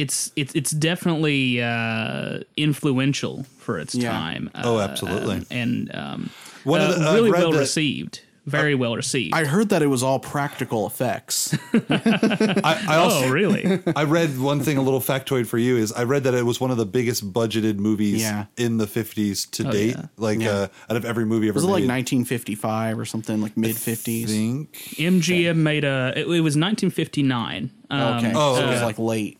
[0.00, 4.10] it's it's it's definitely uh, influential for its Yeah.
[4.12, 4.50] time.
[4.54, 5.36] Oh, uh, absolutely.
[5.36, 6.30] um, and um,
[6.64, 8.20] One of uh, the- I've really well that- received.
[8.46, 9.34] Very well received.
[9.34, 11.54] I heard that it was all practical effects.
[11.74, 13.80] I, I also oh, really?
[13.94, 16.58] I read one thing, a little factoid for you is I read that it was
[16.58, 18.46] one of the biggest budgeted movies Yeah.
[18.56, 19.94] in the 50s to date.
[19.96, 20.06] yeah.
[20.16, 20.50] Like Yeah.
[20.52, 24.26] uh, out of every movie ever Was it like 1955 or something like mid 50s?
[24.26, 26.12] think MGM made a.
[26.16, 27.70] It, it was 1959.
[27.90, 29.38] Um, Okay, Oh, so it was like late.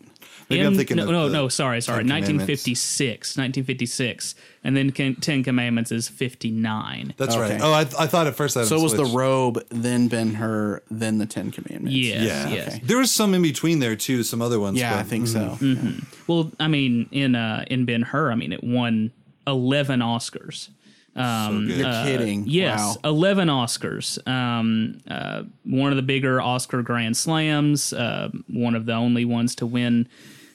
[0.51, 1.47] Maybe I'm thinking no, of no, the no.
[1.49, 2.03] Sorry, sorry.
[2.03, 7.13] Ten 1956, 1956, and then Can- Ten Commandments is 59.
[7.17, 7.53] That's Okay.
[7.53, 7.61] right.
[7.61, 10.81] Oh, I, I thought at first that So it was the robe, then Ben Hur,
[10.89, 11.95] then the Ten Commandments.
[11.95, 12.49] Yes, Yeah.
[12.49, 12.67] yes.
[12.67, 12.81] Okay.
[12.83, 14.23] There was some in between there too.
[14.23, 14.77] Some other ones.
[14.77, 15.57] Yeah, but- I think so.
[16.27, 19.11] Well, I mean, in uh, in Ben Hur, I mean, it won
[19.47, 20.69] 11 Oscars.
[21.13, 21.79] Um, good.
[21.79, 22.45] You're uh, kidding.
[22.47, 23.09] Yes, Wow.
[23.11, 24.25] 11 Oscars.
[24.27, 27.91] Um, uh, one of the bigger Oscar Grand Slams.
[27.91, 30.07] Uh, one of the only ones to win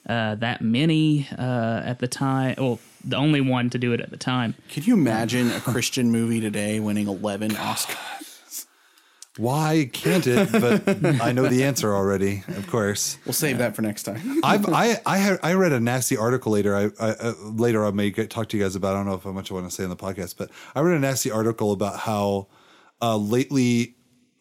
[0.08, 2.54] uh, that many uh, at the time.
[2.58, 4.54] Well, the only one to do it at the time.
[4.68, 8.66] Can you imagine a Christian movie today winning 11 Oscars?
[9.38, 10.50] Why can't it?
[10.50, 12.42] But I know the answer already.
[12.48, 13.18] Of course.
[13.26, 14.40] We'll save that for next time.
[14.44, 16.74] I've I I had I read a nasty article later.
[16.74, 18.94] I, I uh, later I may get, talk to you guys about.
[18.94, 20.80] I don't know if how much I want to say on the podcast, but I
[20.80, 22.48] read a nasty article about how
[23.02, 23.95] uh, lately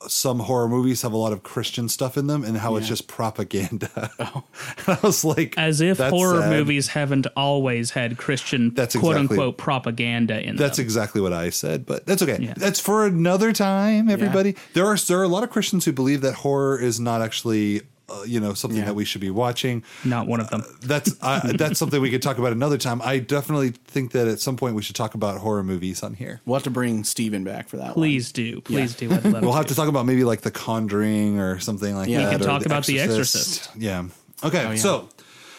[0.07, 3.07] some horror movies have a lot of Christian stuff in them, and how it's just
[3.07, 4.11] propaganda.
[4.19, 4.43] Oh.
[4.87, 6.49] And I was like, As if that's horror sad.
[6.49, 10.83] movies haven't always had Christian That's quote exactly- unquote propaganda in That's them.
[10.85, 12.37] exactly what I said, but that's okay.
[12.39, 12.53] Yeah.
[12.55, 14.55] That's for another time, everybody.
[14.73, 17.81] There are there are a lot of Christians who believe that horror is not actually,
[18.09, 18.85] uh, you know, something Yeah.
[18.85, 19.83] that we should be watching.
[20.03, 20.63] Not one of them.
[20.81, 23.01] That's uh, that's something we could talk about another time.
[23.03, 26.41] I definitely think that at some point we should talk about horror movies on here.
[26.45, 28.61] We'll have to bring Stephen back for that Please do.
[28.61, 29.11] Please do.
[29.11, 29.51] I'd We'll to.
[29.53, 32.19] have to talk about maybe like The Conjuring or something like Yeah.
[32.19, 32.25] that.
[32.25, 33.69] We can or talk about The Exorcist.
[33.75, 34.05] Yeah.
[34.43, 34.63] Okay.
[34.63, 34.75] yeah.
[34.75, 35.09] So.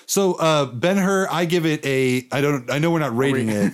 [0.08, 2.28] So uh Ben Hur, I give it a.
[2.30, 2.70] I don't.
[2.70, 3.72] I know we're not rating it.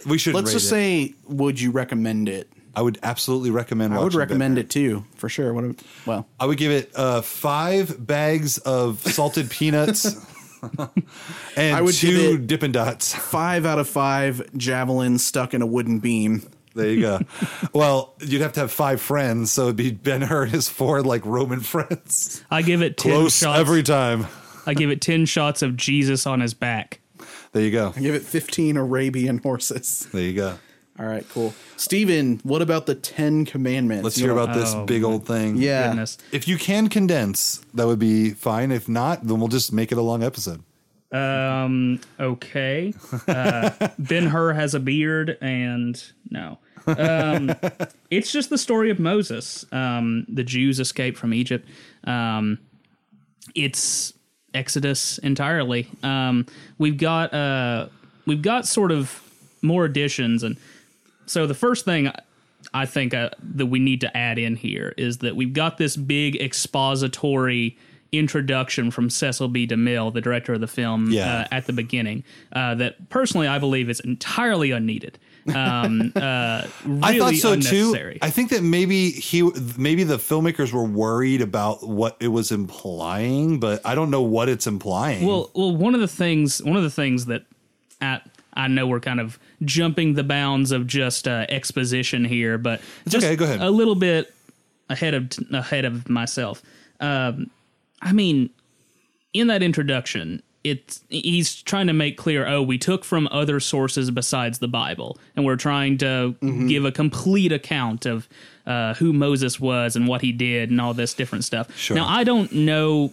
[0.06, 0.34] We should.
[0.34, 2.50] Let's just say, would you recommend it?
[2.76, 3.94] I would absolutely recommend.
[3.94, 5.52] I would watching recommend it too, for sure.
[5.52, 5.64] What?
[5.64, 5.74] A,
[6.06, 10.16] well, I would give it uh, five bags of salted peanuts
[11.56, 13.14] and I would two Dippin' Dots.
[13.14, 16.48] five out of five javelins stuck in a wooden beam.
[16.74, 17.20] There you go.
[17.72, 21.02] well, you'd have to have five friends, so it'd be Ben Hur and his four
[21.02, 22.44] like Roman friends.
[22.50, 23.58] I give it 10 Close shots.
[23.58, 24.26] every time.
[24.66, 27.00] I give it 10 shots of Jesus on his back.
[27.52, 27.92] There you go.
[27.94, 30.08] I give it 15 Arabian horses.
[30.12, 30.58] There you go.
[30.98, 31.54] All right, cool.
[31.76, 34.04] Stephen, what about the Ten Commandments?
[34.04, 35.56] Let's hear know- about this Oh, big old thing.
[35.56, 35.88] Yeah.
[35.88, 36.18] Goodness.
[36.30, 38.70] If you can condense, that would be fine.
[38.70, 40.62] If not, then we'll just make it a long episode.
[41.10, 42.94] Um, okay.
[43.26, 46.58] Uh, ben Hur has a beard and no.
[46.86, 47.52] Um,
[48.10, 49.64] it's just the story of Moses.
[49.72, 51.68] Um, the Jews escape from Egypt.
[52.04, 52.58] Um,
[53.54, 54.12] it's
[54.54, 55.88] Exodus entirely.
[56.02, 56.46] Um,
[56.78, 57.88] we've got uh,
[58.26, 59.20] we've got sort of
[59.62, 60.56] more additions, and
[61.26, 62.10] so the first thing
[62.72, 65.96] I think uh, that we need to add in here is that we've got this
[65.96, 67.76] big expository
[68.12, 69.66] introduction from Cecil B.
[69.66, 71.40] DeMille, the director of the film, Yeah.
[71.40, 72.22] uh, at the beginning.
[72.52, 75.18] Uh, that personally, I believe is entirely unneeded.
[75.52, 78.16] Um, uh, really I thought so too.
[78.22, 79.42] I think that maybe he,
[79.76, 84.48] maybe the filmmakers were worried about what it was implying, but I don't know what
[84.48, 85.26] it's implying.
[85.26, 87.44] Well, well, one of the things, one of the things that
[88.00, 88.20] I,
[88.54, 93.26] I know we're kind of jumping the bounds of just uh, exposition here, but just
[93.26, 93.60] okay, go ahead.
[93.60, 94.32] A little bit
[94.88, 96.62] ahead of ahead of myself.
[97.00, 97.50] Um,
[98.00, 98.50] I mean,
[99.32, 102.46] in that introduction, it's he's trying to make clear.
[102.46, 106.68] Oh, we took from other sources besides the Bible, and we're trying to Mm-hmm.
[106.68, 108.28] give a complete account of
[108.66, 111.76] uh, who Moses was and what he did and all this different stuff.
[111.76, 111.96] Sure.
[111.96, 113.12] Now, I don't know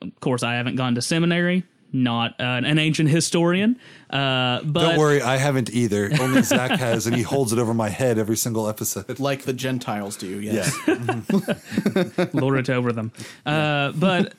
[0.00, 3.78] of course, I haven't gone to seminary, not uh, an ancient historian.
[4.10, 6.10] Uh, but Don't worry, I haven't either.
[6.20, 9.18] Only Zach has, and he holds it over my head every single episode.
[9.20, 10.40] like the Gentiles do.
[10.40, 10.76] Yes.
[10.86, 12.26] Yeah.
[12.32, 13.12] lord it over them.
[13.46, 14.34] Uh, but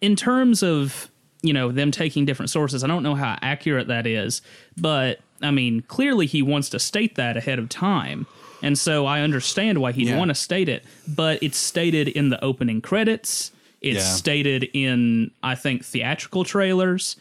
[0.00, 1.10] in terms of
[1.42, 4.42] you know them taking different sources, I don't know how accurate that is.
[4.76, 8.26] But I mean, clearly he wants to state that ahead of time.
[8.62, 10.18] And so I understand why he'd Yeah.
[10.18, 13.52] want to state it, but it's stated in the opening credits.
[13.80, 14.14] It's Yeah.
[14.14, 17.16] stated in, I think, theatrical trailers.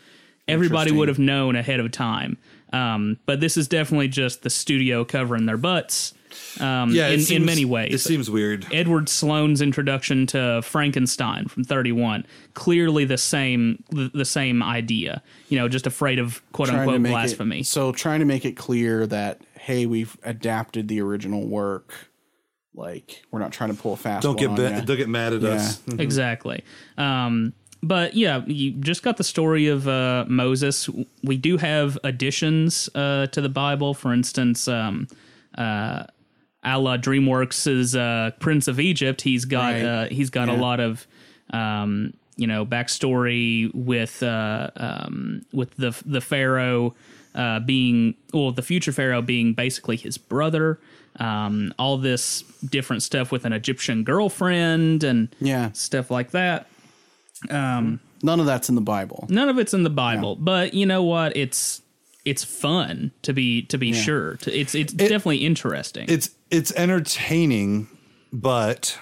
[0.48, 2.38] Everybody would have known ahead of time.
[2.74, 6.14] Um, but this is definitely just the studio covering their butts
[6.60, 7.94] um, Yeah, it in, in many ways.
[7.94, 8.68] It seems weird.
[8.72, 15.58] Edward Sloan's introduction to Frankenstein from 31 clearly the same the, the same idea you
[15.58, 19.08] know just afraid of quote Trying unquote blasphemy It, so trying to make it clear
[19.08, 22.09] that hey, we've adapted the original work.
[22.80, 24.24] Like we're not trying to pull a fast.
[24.24, 24.82] Don't get one ba- on ya.
[24.82, 25.50] don't get mad at Yeah.
[25.50, 25.82] us.
[26.00, 26.64] exactly
[26.98, 30.90] um but yeah you just got the story of uh Moses
[31.24, 35.08] we do have additions uh to the Bible for instance um
[35.58, 36.04] uh
[36.62, 39.82] a la DreamWorks' uh, Prince of Egypt, he's got Right.
[39.82, 41.08] uh, he's got a lot of
[41.52, 46.96] um, you know backstory with uh, um, with the the Pharaoh
[47.34, 50.80] uh, being well the future Pharaoh being basically his brother.
[51.18, 55.72] Um, all this different stuff with an Egyptian girlfriend and Yeah.
[55.74, 56.68] stuff like that.
[57.50, 59.26] Um, None of that's in the Bible.
[59.30, 61.36] None of it's in the Bible, but you know what?
[61.38, 61.82] It's
[62.26, 64.36] it's fun to be to be sure.
[64.38, 66.06] To, it's it's definitely interesting.
[66.10, 67.88] It's it's entertaining,
[68.34, 69.00] but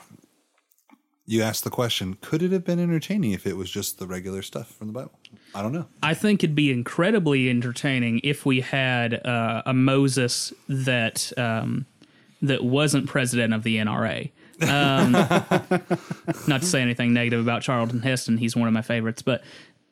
[1.26, 4.44] you ask the question: Could it have been entertaining if it was just the regular
[4.44, 5.12] stuff from the Bible?
[5.56, 5.88] I don't know.
[6.04, 11.88] I think it'd be incredibly entertaining if we had uh, a Moses that um,
[12.42, 14.32] that wasn't president of the NRA.
[14.62, 15.12] Um,
[16.48, 19.44] not to say anything negative about Charlton Heston, he's one of my favorites, but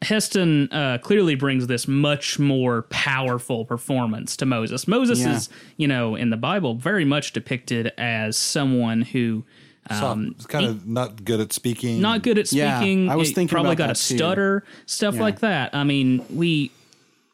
[0.02, 4.88] Heston uh, clearly brings this much more powerful performance to Moses.
[4.88, 5.36] Moses Yeah.
[5.36, 9.44] is, you know, in the Bible, very much depicted as someone who.
[9.90, 12.02] Um, it's kind of not good at speaking.
[12.02, 13.10] not good at Yeah, speaking.
[13.10, 14.18] I was thinking probably got a too.
[14.18, 15.22] stutter, stuff Yeah.
[15.22, 15.76] like that.
[15.76, 16.72] I mean, we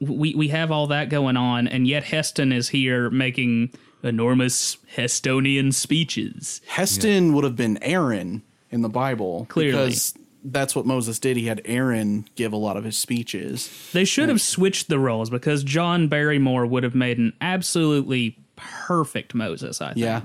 [0.02, 3.72] we we have all that going on, and yet Heston is here making
[4.04, 6.62] enormous Hestonian speeches.
[6.68, 9.72] Heston would have been Aaron in the Bible Clearly.
[9.72, 11.38] because that's what Moses did.
[11.38, 13.70] He had Aaron give a lot of his speeches.
[13.94, 19.36] They should have switched the roles because John Barrymore would have made an absolutely perfect
[19.36, 19.82] Moses.
[19.82, 19.98] I think.
[20.00, 20.22] Yeah.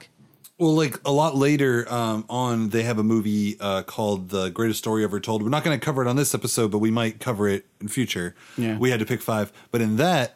[0.59, 4.79] Well, like a lot later um, on, they have a movie uh, called "The Greatest
[4.79, 7.21] Story Ever Told." We're not going to cover it on this episode, but we might
[7.21, 8.35] cover it in future.
[8.57, 8.79] Yeah.
[8.79, 10.36] we had to pick five, but in that,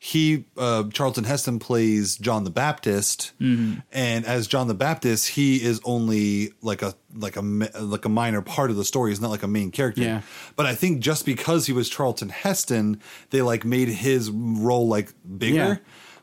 [0.00, 5.80] he uh, Charlton Heston plays John the Baptist, and as John the Baptist, he is
[5.84, 9.10] only like a like a like a minor part of the story.
[9.10, 10.02] He's not like a main character.
[10.02, 10.20] Yeah.
[10.54, 15.12] But I think just because he was Charlton Heston, they like made his role like
[15.36, 15.56] bigger.
[15.56, 15.76] Yeah.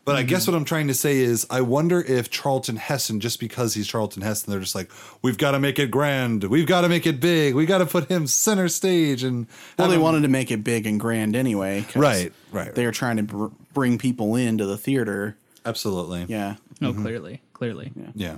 [0.05, 3.39] But I guess what I'm trying to say is, I wonder if Charlton Heston, just
[3.39, 4.91] because he's Charlton Heston, they're just like,
[5.23, 7.87] we've got to make it grand, we've got to make it big, we got to
[7.87, 9.47] put him center stage, and
[9.79, 11.81] Well, they him- wanted to make it big and grand anyway.
[11.81, 15.37] 'cause Right, right, They're trying to br- bring people into the theater.
[15.65, 16.57] absolutely, Yeah.
[16.83, 17.91] Oh, clearly, clearly.
[17.95, 18.11] yeah.
[18.13, 18.35] yeah.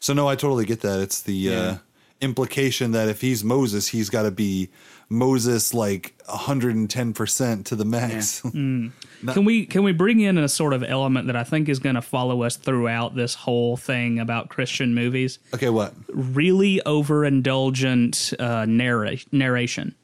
[0.00, 1.00] So no, I totally get that.
[1.00, 1.74] It's the uh,
[2.20, 4.68] implication that if he's Moses, he's got to be
[5.10, 8.40] Moses like 110 percent to the max.
[8.50, 11.96] Can we can we bring in a sort of element that I think is going
[11.96, 15.38] to follow us throughout this whole thing about Christian movies?
[15.52, 15.92] okay, what?
[16.08, 19.94] really overindulgent uh, narra- narration,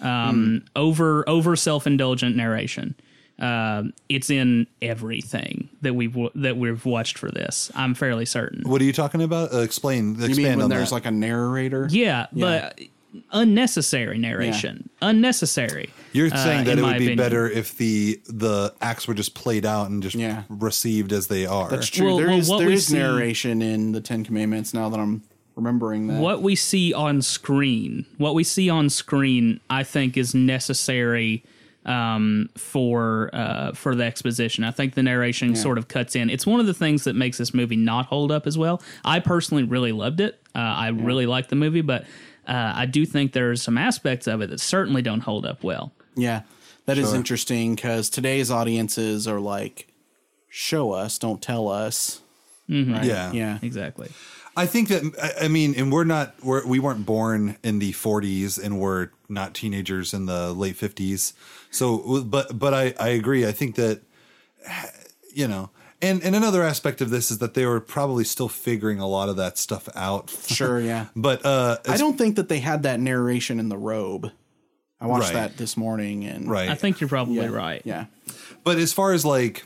[0.00, 2.94] um, over over self indulgent narration.
[3.38, 7.70] Uh, it's in everything that we've w- that we've watched for this.
[7.74, 8.62] I'm fairly certain.
[8.64, 9.52] What are you talking about?
[9.52, 10.14] Uh, explain.
[10.14, 10.94] You Expand mean when on there's that.
[10.94, 11.88] like a narrator?
[11.90, 12.80] Yeah, but
[13.32, 15.90] unnecessary narration, unnecessary.
[16.12, 17.18] You're uh, saying that it my would be opinion.
[17.18, 20.42] better if the the acts were just played out and just Yeah.
[20.48, 21.68] received as they are.
[21.68, 22.06] That's true.
[22.06, 25.22] Well- there well, is what there see- narration in the Ten Commandments now that I'm
[25.56, 26.20] remembering that.
[26.20, 31.44] what we see on screen, what we see on screen, I think is necessary
[31.84, 34.62] um, for uh, for the exposition.
[34.62, 36.30] I think the narration sort of cuts in.
[36.30, 38.80] It's one of the things that makes this movie not hold up as well.
[39.04, 40.40] I personally really loved it.
[40.54, 42.04] Uh, I really liked the movie, but
[42.48, 45.92] uh, I do think there's some aspects of it that certainly don't hold up well.
[46.16, 46.42] Yeah,
[46.86, 47.16] that is Sure.
[47.16, 49.88] interesting because today's audiences are like,
[50.48, 52.20] show us, don't tell us.
[52.68, 53.04] Right?
[53.04, 53.32] Yeah.
[53.32, 53.58] Yeah.
[53.62, 54.08] Exactly.
[54.56, 55.02] I think that
[55.40, 59.08] I- I mean, and we're not we're, we weren't born in the 40s, and we're
[59.28, 61.32] not teenagers in the late 50s.
[61.70, 63.46] So, but but I I agree.
[63.46, 64.00] I think that
[65.34, 65.70] you know,
[66.02, 69.28] and and another aspect of this is that they were probably still figuring a lot
[69.28, 70.30] of that stuff out.
[70.48, 71.06] Sure, yeah.
[71.16, 74.30] But uh, I don't think that they had that narration in the robe.
[75.00, 75.34] I watched Right.
[75.34, 76.68] that this morning and right.
[76.68, 77.82] I think you're probably yeah, right.
[77.84, 78.04] Yeah.
[78.62, 79.64] but as far as like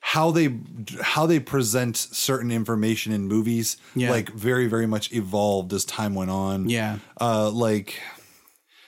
[0.00, 0.54] how they
[1.02, 4.10] how they present certain information in movies Yeah.
[4.10, 6.98] like very very much evolved as time went on Yeah.
[7.20, 8.00] uh like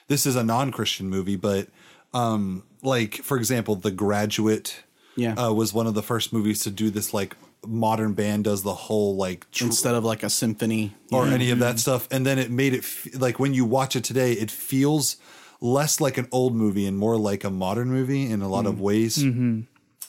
[0.08, 1.68] this is a non-christian movie but
[2.14, 4.82] um like for example the graduate
[5.16, 5.34] Yeah.
[5.34, 7.36] uh, was one of the first movies to do this like
[7.66, 10.94] modern band does the whole like tr- Instead of like a symphony.
[11.10, 12.06] or any of that stuff.
[12.10, 15.16] And then it made it f- like when you watch it today it feels
[15.60, 18.78] less like an old movie and more like a modern movie in a lot of
[18.80, 19.16] ways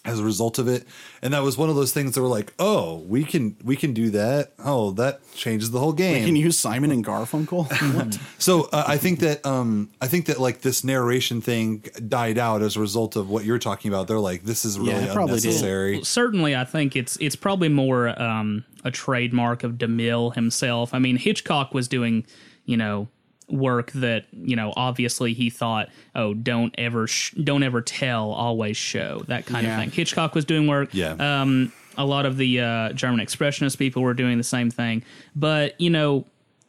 [0.08, 0.88] as a result of it
[1.22, 3.94] and that was one of those things that were like oh we can we can
[3.94, 8.20] do that oh that changes the whole game We Can you use Simon and Garfunkel?
[8.38, 12.62] so uh, I think that um, I think that like this narration thing died out
[12.62, 14.08] as a result of what you're talking about.
[14.08, 15.46] They're like, this is really it probably did.
[15.46, 16.04] unnecessary.
[16.04, 20.94] certainly I think it's it's probably more um, a trademark of DeMille himself.
[20.94, 22.26] I mean, Hitchcock was doing,
[22.66, 23.08] you know,
[23.50, 28.76] work that you know obviously he thought, oh, don't ever sh- don't ever tell, always
[28.78, 29.76] show that kind Yeah.
[29.76, 29.92] of thing.
[29.92, 30.90] Hitchcock was doing work.
[30.94, 31.12] Yeah.
[31.42, 35.04] Um, a lot of the uh, German expressionist people were doing the same thing,
[35.36, 36.26] but you know.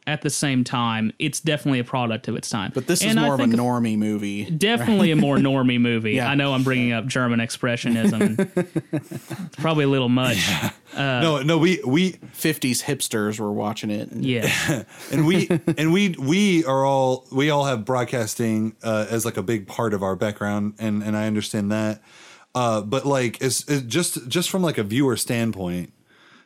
[0.09, 2.71] At the same time, it's definitely a product of its time.
[2.73, 4.49] But this is And I more of a think normie movie.
[4.49, 6.13] definitely a more normie movie.
[6.13, 6.29] Yeah.
[6.29, 8.39] I know I'm bringing up German expressionism.
[8.91, 10.37] It's probably a little much.
[10.97, 14.09] no, no, we we 50s hipsters were watching it.
[14.11, 14.83] and- Yeah.
[15.11, 15.47] and we
[15.77, 19.93] and we we are all we all have broadcasting uh, as like a big part
[19.93, 22.01] of our background, and and I understand that.
[22.55, 25.93] Uh, but like, it's, it just just from like a viewer standpoint,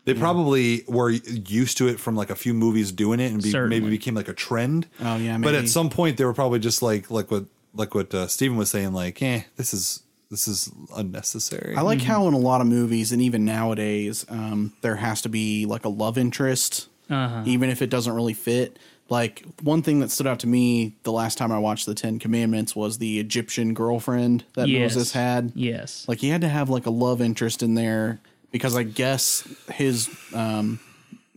[0.06, 3.51] they probably were used to it from like a few movies doing it, and be,
[3.51, 3.80] Certainly.
[3.80, 4.88] maybe became like a trend.
[4.99, 5.58] Oh, yeah, But maybe.
[5.58, 8.70] at some point, they were probably just like like what like what uh, Stephen was
[8.70, 11.76] saying, like, eh, this is this is unnecessary.
[11.76, 15.30] I like how in a lot of movies and even nowadays, um, there has to
[15.30, 17.43] be like a love interest, Uh-huh.
[17.45, 18.80] even if it doesn't really fit.
[19.10, 22.18] Like one thing that stood out to me the last time I watched the Ten
[22.20, 24.95] Commandments was the Egyptian girlfriend that Yes.
[24.95, 25.51] Moses had.
[25.56, 26.06] Yes.
[26.08, 28.20] Like he had to have like a love interest in there
[28.54, 30.80] because I guess his um,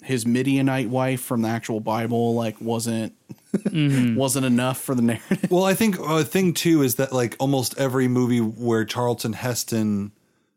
[0.05, 3.15] his Midianite wife from the actual Bible like wasn't
[3.73, 5.51] wasn't enough for the narrative.
[5.51, 10.13] Well, I think a thing too is that like almost every movie where Charlton Heston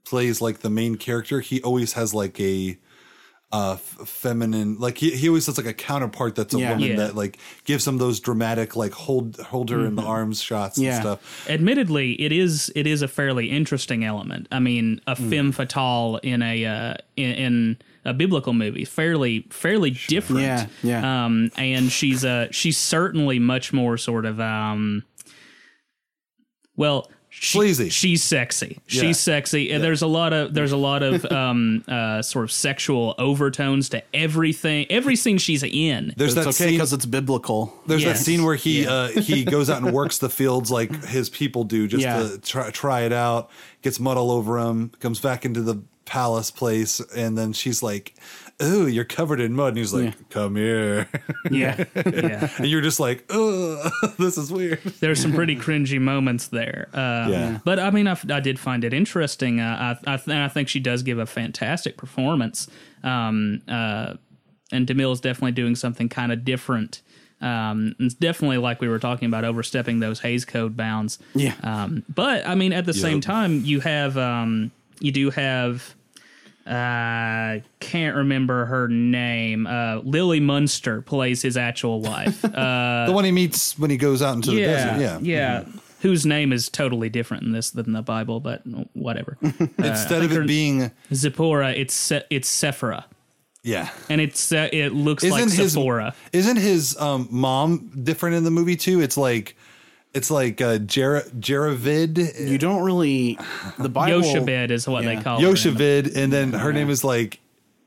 [0.06, 2.78] plays like the main character, he always has like a
[3.52, 6.70] uh f- feminine like he, he always has like a counterpart that's a Yeah.
[6.74, 6.96] woman Yeah.
[6.98, 10.94] that like gives him those dramatic like hold hold her in the arms shots and
[10.94, 11.50] stuff.
[11.50, 14.48] Admittedly, it is it is a fairly interesting element.
[14.52, 19.92] I mean, a femme fatale in a uh, in, in a biblical movie, fairly fairly
[20.08, 20.42] different.
[20.44, 21.26] Yeah, yeah.
[21.26, 25.04] Um, and she's uh she's certainly much more sort of um,
[26.76, 27.10] well.
[27.42, 27.90] She, Sleazy.
[27.90, 28.80] She's sexy.
[28.90, 29.02] Yeah.
[29.02, 29.72] She's sexy.
[29.72, 33.88] And There's a lot of there's a lot of um uh sort of sexual overtones
[33.90, 34.86] to everything.
[34.90, 36.14] Every scene she's in.
[36.18, 37.74] There's It's that okay scene because it's biblical.
[37.88, 38.18] There's Yes.
[38.20, 38.92] that scene where he Yeah.
[38.92, 42.24] uh, he goes out and works the fields like his people do, just Yeah.
[42.24, 43.50] to try, try it out.
[43.84, 44.90] Gets mud all over him.
[45.00, 48.16] Comes back into the palace place, and then she's like,
[48.60, 50.12] "Oh, you're covered in mud." And he's like, Yeah.
[50.30, 51.08] "Come here,"
[51.50, 51.84] Yeah.
[51.96, 52.50] yeah.
[52.58, 56.88] and you're just like, "Oh, this is weird." there's some pretty cringy moments there.
[56.94, 57.60] Um, Yeah.
[57.64, 59.60] But I mean, I, I did find it interesting.
[59.60, 62.68] Uh, I, I, th- I think she does give a fantastic performance.
[63.04, 64.16] Um, uh,
[64.72, 67.02] and DeMille's definitely doing something kind of different.
[67.42, 71.20] Um, it's definitely like we were talking about overstepping those Hays Code bounds.
[71.34, 71.56] Yeah.
[71.64, 75.96] Um, but I mean, at the same time, you have um, you do have
[76.70, 79.66] uh can't remember her name.
[79.68, 82.44] Uh Lily Munster plays his actual wife.
[82.60, 85.02] Uh the one he meets when he goes out into the desert.
[85.02, 85.66] Yeah, yeah.
[86.02, 88.62] Whose name is totally different in this than the Bible, but
[88.94, 89.38] whatever.
[89.78, 93.06] Instead of it being, Zipporah, it's Se- it's Sephora,
[93.64, 93.90] yeah.
[94.08, 96.16] and it's uh, it looks like Isn't his Sephora.
[96.32, 99.02] isn't his um, mom different in the movie too?
[99.02, 99.58] It's like
[100.14, 102.50] it's like uh, Jer- Jeravid.
[102.50, 103.38] You don't really
[103.78, 104.22] the Bible.
[104.22, 105.24] Yoshebed is what they yeah.
[105.24, 105.48] call her.
[105.48, 107.40] Yoshevid, and then her name is like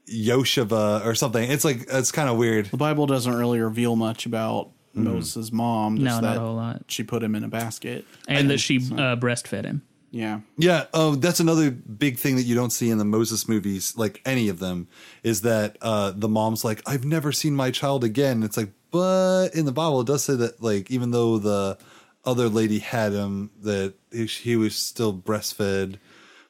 [0.08, 1.50] Yosheva or something.
[1.50, 2.66] It's like it's kind of weird.
[2.66, 5.96] The Bible doesn't really reveal much about Moses' mom.
[5.96, 6.82] Just No, not a whole lot.
[6.88, 8.04] She put him in a basket.
[8.28, 9.82] and that she uh, breastfed him.
[10.10, 10.40] Yeah.
[10.58, 10.84] Yeah.
[10.92, 14.50] Oh, that's another big thing that you don't see in the Moses movies, like any
[14.50, 14.88] of them,
[15.22, 19.48] is that uh, the mom's like, "I've never seen my child again." It's like, but
[19.54, 21.78] in the Bible, it does say that, like, even though the
[22.24, 25.96] other lady had him, that he, he was still breastfed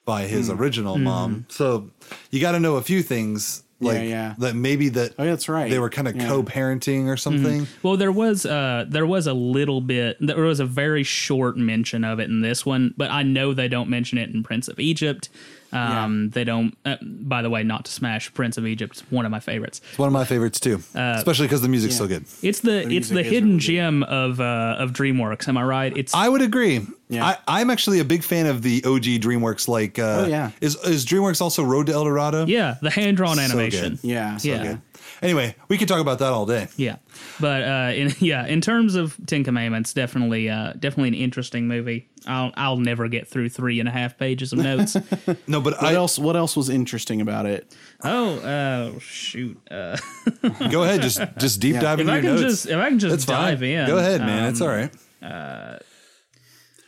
[0.05, 0.61] by his Hmm.
[0.61, 1.47] original mom.
[1.49, 1.91] So
[2.31, 4.09] you got to know a few things, like Mm-hmm.
[4.11, 4.35] yeah.
[4.39, 5.70] that maybe that Oh, yeah, that's right.
[5.70, 6.29] they were kind of Yeah.
[6.29, 7.66] co-parenting or something.
[7.83, 12.05] Well, there was uh there was a little bit there was a very short mention
[12.05, 14.79] of it in this one, but I know they don't mention it in Prince of
[14.79, 15.29] Egypt.
[15.73, 16.77] Um, they don't.
[16.85, 19.81] Uh, by the way, not to smash Prince of Egypt, it's one of my favorites.
[19.91, 22.25] It's one of my favorites too, especially because the music's so good.
[22.43, 25.49] It's the, it's the hidden really gem of uh of DreamWorks.
[25.49, 25.97] Am I right?
[25.97, 26.87] It's I would agree.
[27.09, 27.27] Yeah.
[27.27, 29.68] I, I'm actually a big fan of the OG DreamWorks.
[29.68, 30.51] Like, uh, Oh, yeah.
[30.62, 32.47] is is DreamWorks also Road to El Dorado?
[32.47, 33.97] yeah, the hand drawn So animation.
[33.97, 34.05] good.
[34.05, 34.37] Yeah.
[34.39, 34.62] So Yeah.
[34.62, 34.81] good.
[35.23, 36.66] Anyway, we could talk about that all day.
[36.77, 36.97] Yeah,
[37.41, 42.09] but uh, in yeah, in terms of Ten Commandments, definitely, uh, definitely an interesting movie.
[42.27, 44.97] I'll I'll never get through three and a half pages of notes.
[45.47, 46.18] No, but What I else?
[46.18, 47.73] What else was interesting about it?
[48.03, 49.57] oh, oh shoot!
[49.70, 49.97] Uh,
[50.70, 52.43] go ahead, just just deep dive if into I your can notes.
[52.62, 53.68] just if I can just That's dive fine.
[53.68, 54.45] in, Go ahead, man.
[54.45, 54.91] um, it's all right.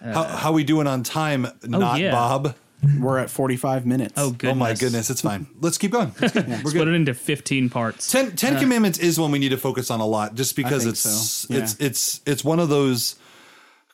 [0.02, 1.46] how how we doing on time?
[1.62, 2.10] Not Oh, yeah.
[2.10, 2.54] Bob.
[3.00, 4.14] We're at 45 minutes.
[4.16, 4.52] Oh goodness!
[4.52, 5.46] Oh my goodness, it's fine.
[5.60, 6.12] Let's keep going.
[6.20, 6.42] Let's go.
[6.46, 6.88] We're Split good.
[6.88, 8.10] it into fifteen parts.
[8.10, 11.00] Ten, Ten Commandments is one we need to focus on a lot, just because it's
[11.00, 11.52] so.
[11.54, 11.60] Yeah.
[11.62, 13.16] it's it's it's one of those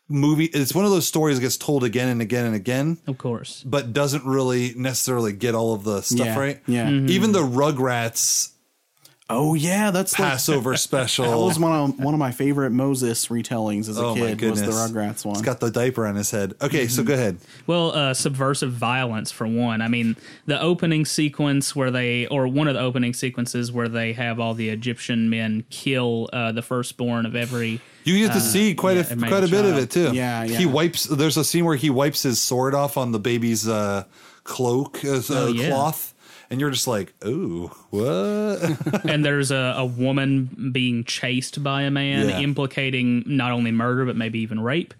[0.09, 0.47] movie.
[0.47, 2.99] It's one of those stories that gets told again and again and again.
[3.07, 3.63] Of course.
[3.65, 6.61] but doesn't really necessarily get all of the stuff Yeah, right.
[6.67, 6.87] yeah.
[6.89, 7.09] Mm-hmm.
[7.11, 8.51] Even the Rugrats
[9.33, 11.25] Oh yeah, that's like, Passover special.
[11.31, 14.51] that was one of one of my favorite Moses retellings as a oh my kid.
[14.51, 15.37] Was the Rugrats one?
[15.37, 16.55] He's got the diaper on his head.
[16.61, 17.39] Okay, so go ahead.
[17.67, 19.81] Well, uh, subversive violence for one.
[19.81, 20.17] I mean,
[20.47, 24.55] the opening sequence where they, or one of the opening sequences where they have all
[24.55, 27.81] the Egyptian men kill uh, the firstborn of every.
[28.03, 30.11] You get to see quite yeah, a a quite a bit of it too.
[30.13, 30.59] Yeah, yeah.
[30.59, 31.05] He wipes.
[31.05, 34.05] There's a scene where he wipes his sword off on the baby's uh,
[34.43, 35.69] cloak, uh, Oh, yeah.
[35.69, 36.15] cloth,
[36.51, 41.91] and you're just like, "Ooh, what?" and there's a, a woman being chased by a
[41.91, 42.41] man, Yeah.
[42.41, 44.95] implicating not only murder but maybe even rape.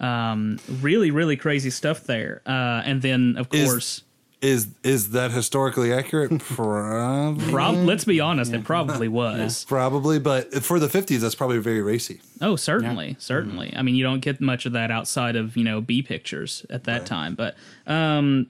[0.00, 2.42] Um, really, really crazy stuff there.
[2.46, 4.02] Uh, and then, of Is- course,
[4.42, 6.38] is is that historically accurate?
[6.40, 9.64] Probably, prob- let's be honest, it probably was.
[9.64, 12.20] probably, but for the 50s, that's probably very racy.
[12.42, 13.72] Oh, certainly, certainly.
[13.74, 16.84] I mean, you don't get much of that outside of you know B pictures at
[16.84, 17.54] that time, but
[17.86, 18.48] um,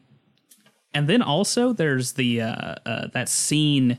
[0.94, 3.98] and then also there's the uh, uh that scene.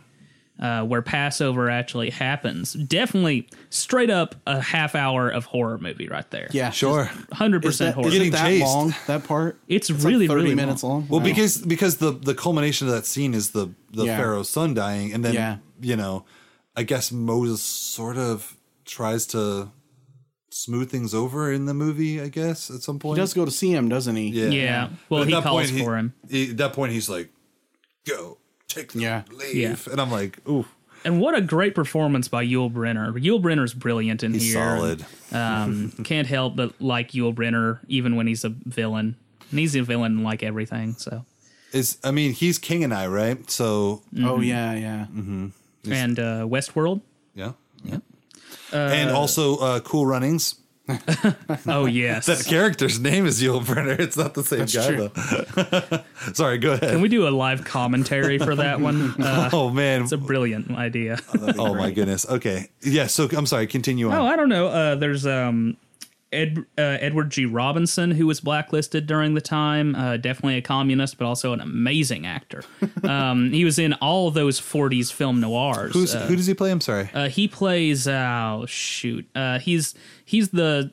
[0.58, 2.72] Uh, where Passover actually happens.
[2.72, 6.48] Definitely straight up a half hour of horror movie right there.
[6.54, 7.10] yeah, Sure.
[7.34, 8.08] Hundred percent horror.
[8.08, 8.64] is Getting it that chased.
[8.66, 8.96] long?
[9.08, 9.60] That part?
[9.68, 11.08] It's like really, 30 really minutes long.
[11.10, 11.26] Well, Wow.
[11.26, 14.16] because because the the culmination of that scene is the the Yeah.
[14.18, 15.58] Pharaoh's son dying, and then Yeah.
[15.82, 16.24] you know,
[16.74, 19.72] I guess Moses sort of tries to
[20.56, 22.22] smooth things over in the movie.
[22.22, 23.18] I guess at some point.
[23.18, 24.30] he does go to see him, doesn't he?
[24.30, 24.48] Yeah.
[24.50, 24.90] Yeah.
[25.10, 26.14] Well, at he that calls point, he- for him.
[26.30, 27.30] he- at that point, he's like,
[28.08, 28.38] "Go,
[28.68, 29.24] take them, Yeah.
[29.32, 29.76] leave," Yeah.
[29.92, 30.66] and I'm like, "Ooh,
[31.04, 33.14] And what a great performance by Yul Brynner.
[33.14, 34.54] Yul Brynner's brilliant in he's here.
[34.54, 39.16] solid." Um, can't help but like Yul Brynner, even when he's a villain.
[39.52, 40.94] And he's a villain in like everything.
[40.98, 41.26] So,
[41.72, 43.48] Is I mean, he's King and I, right?
[43.52, 45.06] So Oh yeah, yeah.
[45.92, 47.02] and uh, Westworld.
[47.36, 47.52] yeah,
[47.84, 47.98] yeah,
[48.72, 50.56] and also uh, Cool Runnings.
[51.68, 52.28] Oh yes.
[52.28, 53.98] That character's name is Yul Brynner.
[54.00, 55.10] It's not the same guy true.
[55.90, 56.04] though.
[56.34, 56.92] Sorry, go ahead.
[56.92, 59.16] Can we do a live commentary for that one?
[59.26, 61.18] Uh, oh man, it's a brilliant idea.
[61.58, 62.28] oh my goodness.
[62.30, 63.08] Okay, yeah.
[63.08, 63.66] So I'm sorry.
[63.66, 64.16] Continue on.
[64.16, 64.68] Oh, I don't know.
[64.68, 65.78] Uh, there's um,
[66.36, 67.46] Ed, uh, Edward G.
[67.46, 69.96] Robinson, who was blacklisted during the time.
[69.96, 72.64] Uh, definitely a communist, but also an amazing actor.
[73.04, 75.94] um, he was in all those 40s film noirs.
[75.94, 76.72] Who's uh, who does he play?
[76.72, 77.10] I'm sorry.
[77.14, 78.08] uh, he plays.
[78.08, 79.28] Oh shoot.
[79.34, 80.92] Uh, he's he's the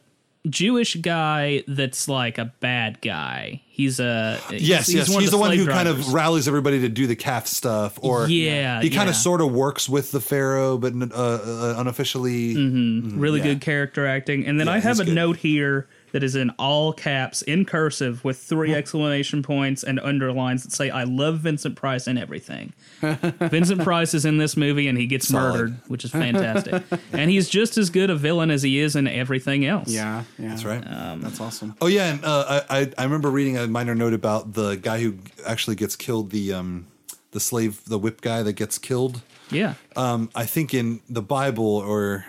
[0.48, 3.62] Jewish guy that's like a bad guy.
[3.68, 5.08] He's a yes, he's, yes.
[5.08, 7.98] one He's of the, one who kind of rallies everybody to do the calf stuff,
[8.02, 9.10] or Yeah, he kind yeah.
[9.10, 12.56] of sort of works with the pharaoh, but uh, uh, unofficially.
[12.56, 13.44] really yeah.
[13.46, 14.46] good character acting.
[14.46, 15.14] And then Yeah, I have a good.
[15.14, 20.62] note here that is in all caps in cursive with three exclamation points and underlines
[20.62, 22.72] that say I love Vincent Price and everything.
[23.00, 25.52] Vincent Price is in this movie and he gets Solid.
[25.52, 26.82] murdered, which is fantastic.
[27.12, 29.88] and he's just as good a villain as he is in everything else.
[29.88, 30.48] Yeah, yeah.
[30.50, 30.82] That's right.
[31.20, 31.74] That's awesome.
[31.80, 35.00] Oh yeah, and uh, I I- I remember reading a minor note about the guy
[35.00, 36.30] who actually gets killed.
[36.30, 36.86] The um
[37.32, 39.22] the slave, the whip guy that gets killed.
[39.50, 39.74] Yeah.
[39.96, 42.26] Um, I think in the Bible or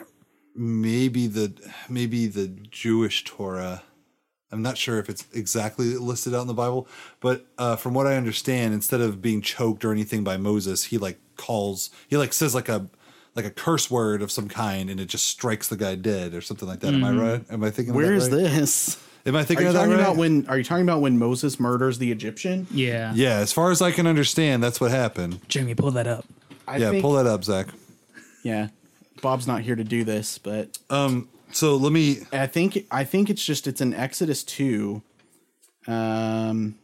[0.56, 1.54] maybe the
[1.90, 3.84] maybe the Jewish Torah.
[4.52, 6.88] I'm not sure if it's exactly listed out in the Bible,
[7.20, 11.00] but uh, from what I understand, instead of being choked or anything by Moses, he
[11.00, 12.88] like calls, he like says like a
[13.36, 16.42] like a curse word of some kind, and it just strikes the guy dead or
[16.42, 16.94] something like that.
[16.94, 17.44] Am I right?
[17.50, 17.96] Am I thinking?
[17.96, 18.44] Where of is right?
[18.44, 19.04] this?
[19.26, 20.02] Am I thinking Are you of that talking right?
[20.02, 20.46] about when?
[20.48, 22.68] Are you talking about when Moses murders the Egyptian?
[22.70, 23.14] Yeah.
[23.16, 25.40] Yeah, as far as I can understand, that's what happened.
[25.48, 26.26] Jamie, pull that up.
[26.68, 27.68] I yeah, think- pull that up, Zach.
[28.44, 28.68] Yeah,
[29.24, 32.20] Bob's not here to do this, but Um, so let me.
[32.32, 35.02] I think I think it's just it's an Exodus two.
[35.88, 36.76] Um,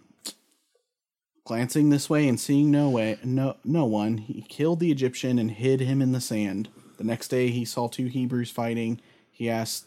[1.45, 5.51] glancing this way and seeing no way, no no one, he killed the Egyptian and
[5.51, 6.69] hid him in the sand.
[6.97, 8.99] The next day, he saw two Hebrews fighting.
[9.31, 9.85] He asked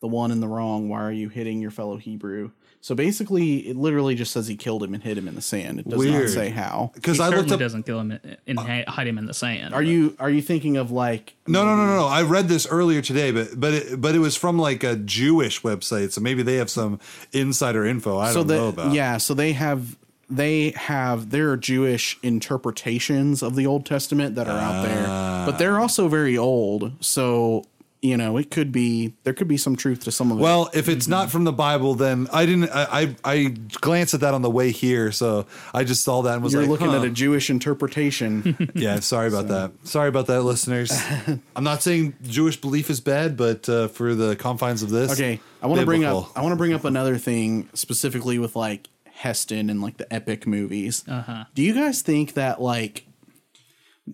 [0.00, 2.50] the one in the wrong, "Why are you hitting your fellow Hebrew?"
[2.84, 5.80] So basically, it literally just says he killed him and hid him in the sand.
[5.80, 6.24] It does Weird.
[6.24, 6.90] not say how.
[6.92, 7.60] Because He I looked certainly up.
[7.60, 9.72] doesn't kill him and- and ha- uh, hide him in the sand.
[9.72, 12.06] Are you are you thinking of like No, no, no, no, no.
[12.06, 15.62] I read this earlier today, but but it, but it was from like a Jewish
[15.62, 17.00] website, so maybe they have some
[17.32, 18.92] insider info I so don't the, know about.
[18.92, 19.96] Yeah, so they have
[20.28, 25.06] they have their Jewish interpretations of the Old Testament that are out there,
[25.46, 25.84] but they're ah.
[25.84, 26.92] also very old.
[27.02, 27.64] So
[28.04, 30.42] you know, it could be there could be some truth to some of it.
[30.42, 32.68] Well, if it's not from the Bible, then I didn't.
[32.68, 33.44] I, I I
[33.80, 36.62] glanced at that on the way here, so I just saw that and was you're
[36.62, 36.98] like, looking huh.
[36.98, 38.34] at a Jewish interpretation.
[38.74, 39.72] Yeah, sorry about that.
[39.84, 40.90] Sorry about that, listeners.
[41.56, 45.40] I'm not saying Jewish belief is bad, but uh, for the confines of this, okay,
[45.62, 46.30] I want to bring up.
[46.36, 50.46] I want to bring up another thing specifically with like Heston and like the epic
[50.46, 51.04] movies.
[51.08, 51.44] Uh-huh.
[51.54, 53.06] Do you guys think that like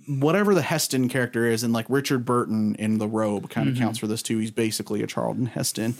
[0.06, 3.84] whatever the Heston character is, and like Richard Burton in The Robe kind of mm-hmm.
[3.84, 4.38] counts for this too.
[4.38, 5.94] He's basically a Charlton Heston.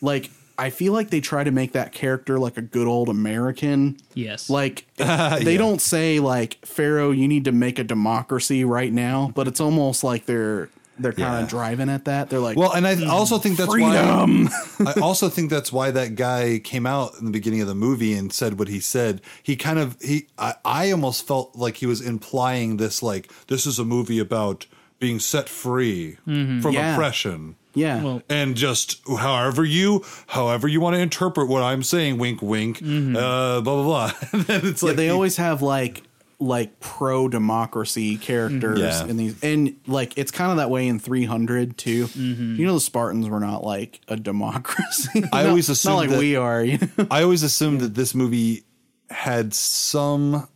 [0.00, 3.98] Like I feel like they try to make that character like a good old American.
[4.14, 4.48] Yes.
[4.48, 9.48] Like they don't say like Pharaoh, you need to make a democracy right now, but
[9.48, 11.46] it's almost like they're they're kind of Yeah.
[11.48, 12.30] driving at that.
[12.30, 14.48] They're like, Well, and I also think that's freedom.
[14.78, 17.74] why I also think that's why that guy came out in the beginning of the
[17.74, 19.20] movie and said what he said.
[19.42, 23.66] He kind of he I, I almost felt like he was implying this like this
[23.66, 24.66] is a movie about
[24.98, 26.94] being set free from Yeah.
[26.94, 27.56] oppression.
[27.74, 32.40] yeah, Well, And just however you however you want to interpret what I'm saying, wink
[32.40, 34.12] wink, uh, blah blah blah.
[34.32, 36.02] and then it's Yeah, like they always have like
[36.38, 39.06] like pro democracy characters Yeah.
[39.06, 42.08] in these, and like it's kind of that way in 300 too.
[42.14, 45.24] You know, the Spartans were not like a democracy.
[45.32, 46.62] I Not- always not like that- we are.
[46.62, 47.06] You know?
[47.10, 48.64] I always assumed that this movie
[49.10, 50.46] had some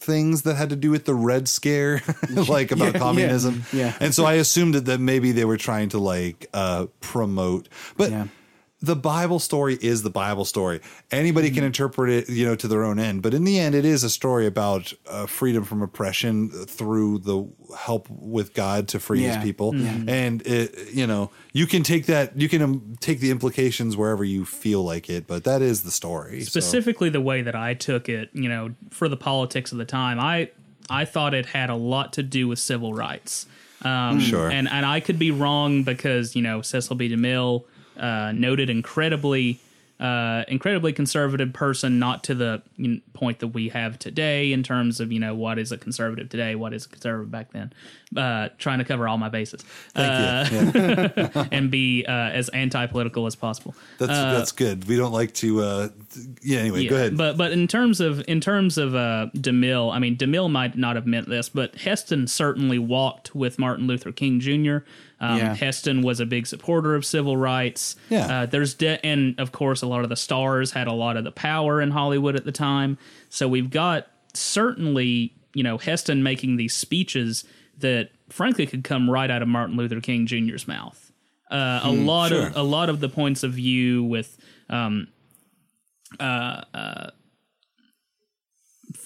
[0.00, 3.64] things that had to do with the Red Scare, like about Yeah, communism.
[3.72, 3.96] yeah, yeah.
[4.00, 7.68] And so I assumed that, that maybe they were trying to like uh, promote.
[7.96, 8.26] But Yeah.
[8.80, 10.80] The Bible story is the Bible story.
[11.10, 11.54] Anybody Mm-hmm.
[11.56, 13.22] can interpret it, you know, to their own end.
[13.22, 17.48] But in the end, it is a story about uh, freedom from oppression through the
[17.76, 19.34] help with God to free Yeah.
[19.34, 19.74] His people.
[20.08, 24.22] And it, you know, you can take that, you can um, take the implications wherever
[24.24, 25.26] you feel like it.
[25.26, 26.42] But that is the story.
[26.42, 29.84] so- specifically the way that I took it, you know, for the politics of the
[29.86, 30.50] time, I
[30.90, 33.46] I thought it had a lot to do with civil rights.
[33.82, 34.48] Um, Sure.
[34.50, 37.08] And and I could be wrong because you know Cecil B.
[37.08, 37.64] DeMille,
[37.98, 39.60] uh, noted incredibly.
[40.00, 44.62] Uh, incredibly conservative person, not to the you know, point that we have today in
[44.62, 47.72] terms of you know what is a conservative today, what is a conservative back then.
[48.16, 49.62] Uh, trying to cover all my bases
[49.94, 50.80] Thank you.
[50.80, 51.44] Yeah.
[51.52, 53.74] and be uh, as anti-political as possible.
[53.98, 54.84] That's that's good.
[54.86, 55.62] We don't like to.
[55.62, 55.88] Uh,
[56.42, 56.60] yeah.
[56.60, 57.16] Anyway, go ahead.
[57.16, 60.94] But but in terms of in terms of uh, DeMille, I mean DeMille might not
[60.94, 64.78] have meant this, but Heston certainly walked with Martin Luther King Jr.
[65.20, 65.54] Um, Yeah.
[65.54, 67.96] Heston was a big supporter of civil rights.
[68.08, 68.42] Yeah.
[68.42, 71.24] uh, there's de- and of course a lot of the stars had a lot of
[71.24, 72.98] the power in Hollywood at the time.
[73.28, 77.44] So we've got certainly you know Heston making these speeches
[77.78, 81.10] that frankly could come right out of Martin Luther King Jr.'s mouth.
[81.50, 82.48] Uh, a lot sure.
[82.48, 84.36] of a lot of the points of view with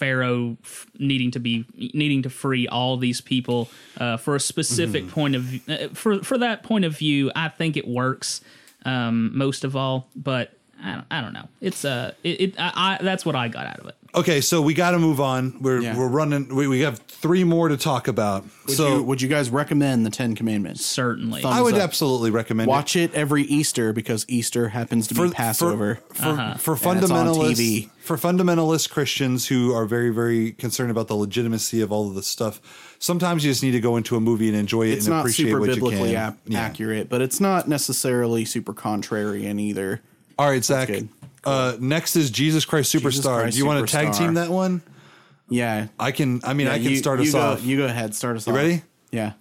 [0.02, 5.08] Pharaoh f- needing to be needing to free all these people uh, for a specific
[5.08, 5.60] point of view.
[5.68, 8.40] Uh, for for that point of view, I think it works
[8.84, 10.08] um, most of all.
[10.16, 11.48] But I don't, I don't know.
[11.60, 13.96] It's uh, it, it I, I that's what I got out of it.
[14.14, 15.56] Okay, so we got to move on.
[15.62, 15.96] We're Yeah.
[15.96, 16.54] we're running.
[16.54, 18.44] We, we have three more to talk about.
[18.66, 20.84] Would so you, would you guys recommend the Ten Commandments?
[20.84, 21.80] Certainly, Thumb- I would up.
[21.80, 25.28] absolutely recommend Watch it every Easter because Easter happens to it.
[25.28, 25.94] be Passover.
[26.12, 27.90] for for, for And it's on fundamentalists TV.
[28.02, 32.26] for fundamentalist Christians who are very very concerned about the legitimacy of all of this
[32.26, 32.60] stuff.
[32.98, 35.20] Sometimes you just need to go into a movie and enjoy it it's and not
[35.20, 36.16] appreciate super what you biblically can.
[36.16, 36.60] ap- Yeah.
[36.60, 40.02] accurate, but it's not necessarily super contrarian either.
[40.38, 40.88] All right, Zach.
[40.88, 41.08] good.
[41.44, 43.02] Uh, next is Jesus Christ Superstar.
[43.10, 44.18] Jesus Christ Do you want to tag Superstar.
[44.18, 44.82] team that one?
[45.48, 46.40] Yeah, I can.
[46.44, 47.62] I mean, I can you- start you us go, off.
[47.62, 48.14] You go ahead.
[48.14, 48.52] Start us off.
[48.52, 48.82] You ready?
[49.10, 49.32] Yeah.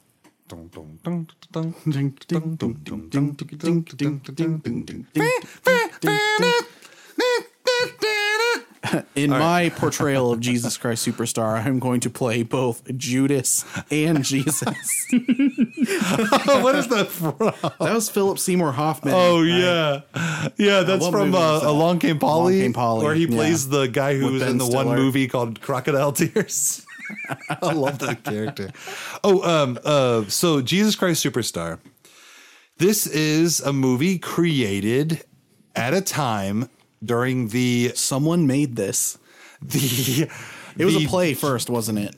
[9.16, 14.62] In my portrayal of Jesus Christ Superstar, I'm going to play both Judas and Jesus.
[15.12, 17.38] what is that from?
[17.62, 19.14] that was Philip Seymour Hoffman.
[19.14, 20.02] Oh I- yeah,
[20.58, 20.82] yeah.
[20.82, 21.70] That's what from movie uh, was that?
[21.70, 23.36] Along Came Polly, Along Came Polly, where he yeah.
[23.36, 26.86] plays the guy who With was Ben in the one movie called Crocodile Tears.
[27.50, 28.72] I love that character.
[29.24, 31.80] Oh, um, uh, so Jesus Christ Superstar.
[32.78, 35.24] This is a movie created
[35.76, 36.68] at a time
[37.04, 39.18] during the Someone made this.
[39.62, 40.30] the.
[40.78, 42.16] It was the- a play first, wasn't it?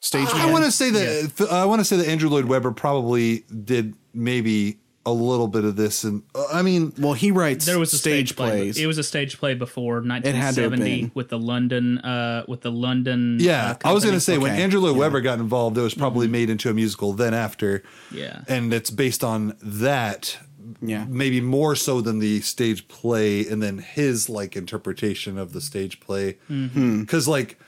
[0.00, 0.28] Stage.
[0.32, 3.94] I want to say that I want to say that Andrew Lloyd Webber probably did
[4.14, 7.92] maybe a little bit of this, and uh, I mean, Well, he writes there was
[7.92, 8.50] a stage, stage, play.
[8.50, 8.78] plays.
[8.78, 12.60] It was a stage play before had to have 1970 with the London uh, with
[12.60, 13.38] the London.
[13.40, 15.94] Yeah, uh, I was going to say when Andrew Lloyd Webber got involved, it was
[15.94, 17.12] probably made into a musical.
[17.12, 18.42] Then after, Yeah.
[18.48, 20.38] and it's based on that.
[20.80, 21.06] Yeah.
[21.08, 26.00] maybe more so than the stage play, and then his like interpretation of the stage
[26.00, 26.38] play.
[26.50, 27.00] Mm-hmm.
[27.02, 27.58] Because like,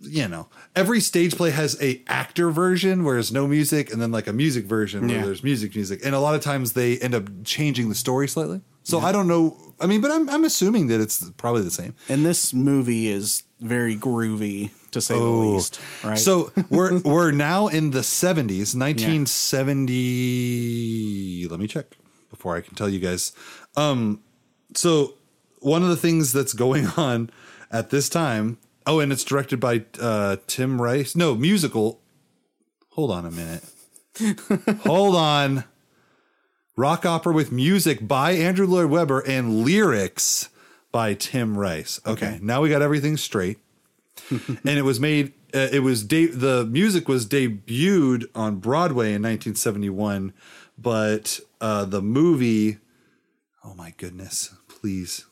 [0.00, 4.10] you know, every stage play has a actor version where there's no music, and then
[4.10, 5.24] like a music version where Yeah.
[5.26, 8.60] there's music, music, and a lot of times they end up changing the story slightly.
[8.84, 9.56] So I don't know.
[9.80, 11.94] I mean, but I'm I'm assuming that it's probably the same.
[12.08, 15.80] and this movie is very groovy, to say the least.
[16.04, 16.12] Right.
[16.12, 16.16] Oh.
[16.16, 21.48] So we're we're now in the 70s, 1970.
[21.48, 21.86] Let me check
[22.30, 23.32] before I can tell you guys.
[23.76, 24.22] Um,
[24.74, 25.14] so
[25.60, 27.30] one of the things that's going on
[27.70, 28.58] at this time.
[28.84, 31.14] Oh, and it's directed by uh, Tim Rice.
[31.14, 32.00] No, musical.
[32.90, 33.64] Hold on a minute.
[34.84, 35.64] Hold on.
[36.76, 40.48] rock opera with music by Andrew Lloyd Webber and lyrics
[40.92, 42.00] by Tim Rice.
[42.06, 42.38] Okay, Okay.
[42.42, 43.58] now we got everything straight.
[44.30, 45.32] and it was made.
[45.54, 50.32] Uh, it was de- the music was debuted on Broadway in 1971,
[50.78, 52.78] but uh, the movie.
[53.64, 54.54] Oh my goodness!
[54.68, 55.24] Please,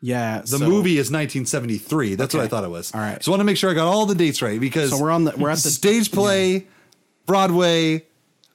[0.00, 0.42] Yeah.
[0.44, 2.14] the movie is 1973.
[2.16, 2.92] That's what I thought it was.
[2.94, 3.22] All right.
[3.22, 5.10] So I want to make sure I got all the dates right because So we're
[5.10, 6.66] on the we're at the stage play,
[7.26, 8.04] Broadway,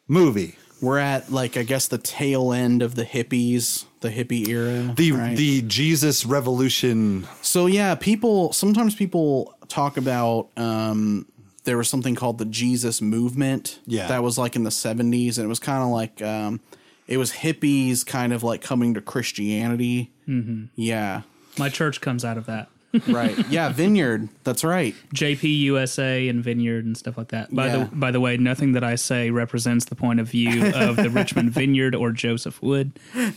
[0.07, 0.55] movie.
[0.81, 4.93] we're at like I guess the tail end of the hippies, the hippie era.
[4.95, 5.37] The right?
[5.37, 7.27] the Jesus Revolution.
[7.41, 11.25] So yeah, people sometimes people talk about um
[11.63, 13.79] there was something called the Jesus movement.
[13.85, 14.07] Yeah.
[14.07, 16.61] That was like in the 70s and it was kind of like um
[17.07, 20.11] it was hippies kind of like coming to Christianity.
[20.27, 20.65] Mm-hmm.
[20.75, 21.21] Yeah.
[21.57, 22.69] My church comes out of that.
[23.07, 23.37] Right.
[23.49, 24.29] yeah, Vineyard.
[24.43, 24.95] That's right.
[25.13, 27.53] JP USA and Vineyard and stuff like that.
[27.53, 27.77] By Yeah.
[27.83, 31.09] the by the way, nothing that I say represents the point of view of the
[31.09, 32.99] Richmond Vineyard or Joseph Wood.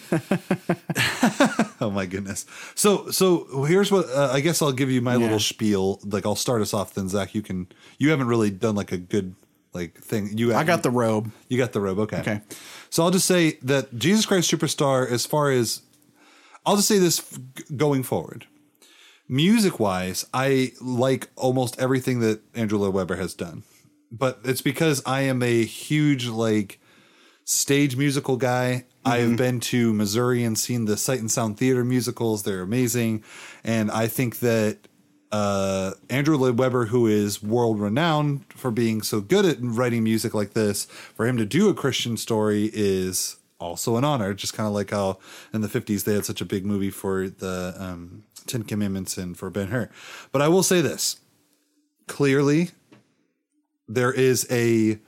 [1.83, 2.45] Oh my goodness.
[2.75, 5.19] So so here's what uh, I guess I'll give you my Yeah.
[5.23, 5.99] little spiel.
[6.05, 6.93] Like I'll start us off.
[6.95, 7.69] Then Zach, you can.
[7.99, 9.35] You haven't really done like a good
[9.73, 10.37] like thing.
[10.37, 11.33] You I got the robe.
[11.49, 11.99] You got the robe.
[12.01, 12.19] Okay.
[12.21, 12.41] Okay.
[12.91, 15.81] So I'll just say that Jesus Christ Superstar, as far as
[16.67, 18.47] I'll just say this f- g- going forward,
[19.31, 23.63] music wise, I like almost everything that Andrew Lloyd Webber has done,
[24.11, 26.81] but it's because I am a huge like
[27.45, 28.85] stage musical guy.
[29.03, 32.43] I've been to Missouri and seen the Sight and Sound Theater musicals.
[32.43, 33.25] They're amazing.
[33.65, 34.77] And I think that
[35.33, 40.35] uh, Andrew Lloyd Webber, who is world renowned for being so good at writing music
[40.35, 44.35] like this, for him to do a Christian story is also an honor.
[44.35, 45.19] Just kind of like how
[45.53, 49.37] in the 50s they had such a big movie for the um, Ten Commandments and
[49.37, 49.91] for Ben Hur.
[50.33, 51.21] But I will say this
[52.07, 52.71] clearly,
[53.89, 54.99] there is a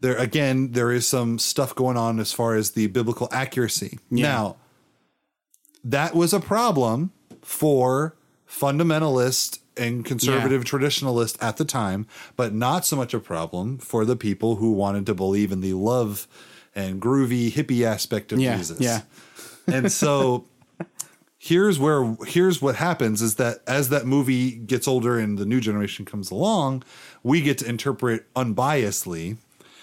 [0.00, 4.56] there again there is some stuff going on as far as the biblical accuracy now
[5.84, 7.12] that was a problem
[7.42, 8.16] for
[8.48, 12.06] fundamentalist and conservative traditionalist at the time
[12.36, 15.74] but not so much a problem for the people who wanted to believe in the
[15.74, 16.26] love
[16.78, 19.00] and groovy hippie aspect of Yeah, jesus yeah.
[19.66, 20.44] and so
[21.38, 25.60] here's where here's what happens is that as that movie gets older and the new
[25.60, 26.82] generation comes along
[27.22, 29.36] we get to interpret unbiasedly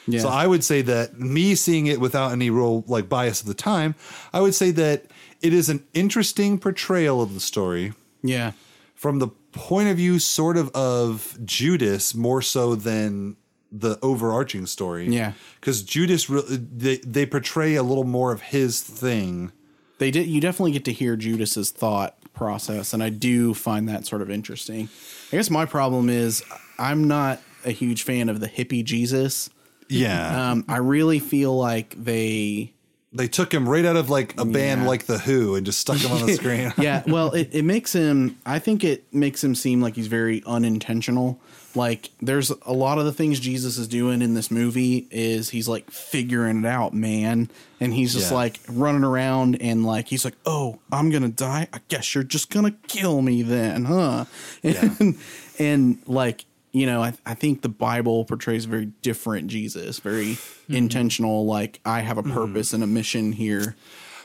[0.08, 0.20] Yeah.
[0.22, 3.54] so i would say that me seeing it without any real like bias at the
[3.72, 3.96] time
[4.34, 5.06] i would say that
[5.42, 7.94] it is an interesting portrayal of the story
[8.24, 8.52] Yeah.
[8.96, 13.38] from the point of view sort of of judas more so than
[13.80, 15.34] the overarching story Yeah.
[15.60, 19.52] because judas they, they portray a little more of his thing
[19.98, 24.06] They did you definitely get to hear Judas's thought process and I do find that
[24.06, 24.90] sort of interesting.
[25.32, 26.44] I guess my problem is
[26.78, 29.50] I'm not a huge fan of the hippie Jesus.
[29.90, 32.74] yeah Um, I really feel like they
[33.14, 34.88] They took him right out of like a band Yeah.
[34.88, 36.74] like The Who and just stuck him on the screen.
[36.78, 38.36] yeah, well, it, it makes him.
[38.46, 41.40] I think it makes him seem like he's very unintentional.
[41.76, 45.68] Like there's a lot of the things Jesus is doing in this movie is he's
[45.68, 47.50] like figuring it out, man,
[47.80, 48.38] and he's just Yeah.
[48.38, 51.68] like running around and like he's like, oh, I'm gonna die.
[51.74, 54.26] I guess you're just gonna kill me then, huh?
[54.64, 55.18] And,
[55.60, 60.34] and like you know, I, I think the Bible portrays a very different Jesus, very
[60.34, 60.76] mm-hmm.
[60.76, 61.46] intentional.
[61.46, 62.34] Like I have a mm-hmm.
[62.34, 63.78] purpose and a mission here.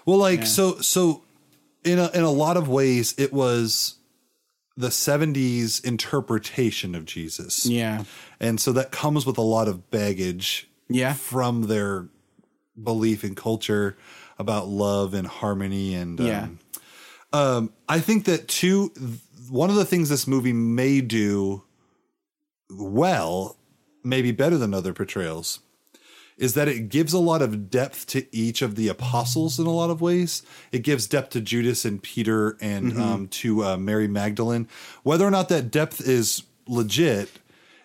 [0.04, 1.22] Well, like so so
[1.84, 3.99] in a in a lot of ways it was
[4.76, 7.66] the 70s interpretation of Jesus.
[7.66, 8.04] Yeah,
[8.38, 11.12] And so that comes with a lot of baggage Yeah.
[11.14, 12.08] from their
[12.82, 13.96] belief in culture
[14.38, 16.44] about love and harmony and Yeah.
[16.44, 16.58] um,
[17.32, 18.92] um I think that too
[19.50, 21.64] one of the things this movie may do
[22.70, 23.56] well,
[24.04, 25.58] maybe better than other portrayals,
[26.40, 29.70] is that it gives a lot of depth to each of the apostles in a
[29.72, 30.42] lot of ways.
[30.72, 33.00] It gives depth to Judas and Peter and Mm-hmm.
[33.02, 34.66] um, to uh, Mary Magdalene.
[35.04, 37.28] Whether or not that depth is legit,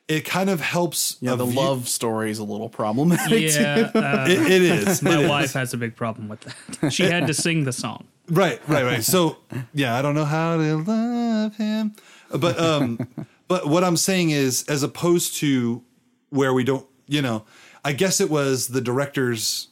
[0.08, 1.18] it kind of helps.
[1.20, 1.36] yeah.
[1.36, 3.30] The view- love story is a little problematic.
[3.30, 3.60] too.
[3.60, 5.02] Yeah, uh, It, it is.
[5.02, 5.30] my It is.
[5.30, 6.92] wife has a big problem with that.
[6.94, 8.06] She had to sing the song.
[8.30, 9.04] Right, right, right.
[9.04, 9.38] So
[9.74, 11.94] yeah, I don't know how to love him,
[12.36, 13.08] but um,
[13.48, 15.84] but what I'm saying is, as opposed to
[16.30, 17.46] where we don't, you know,
[17.86, 19.70] I guess it was the director's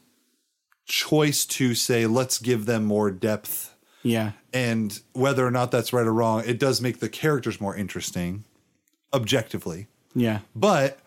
[0.86, 4.34] choice to say let's give them more depth, Yeah.
[4.54, 8.44] and whether or not that's right or wrong, it does make the characters more interesting,
[9.14, 9.88] objectively.
[10.14, 10.40] Yeah.
[10.56, 11.00] But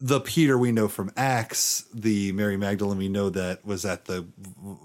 [0.00, 4.26] the Peter we know from Acts, the Mary Magdalene we know that was at the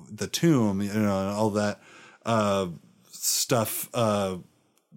[0.10, 1.82] the tomb, you know, and all that
[2.26, 2.68] uh,
[3.12, 4.38] stuff uh,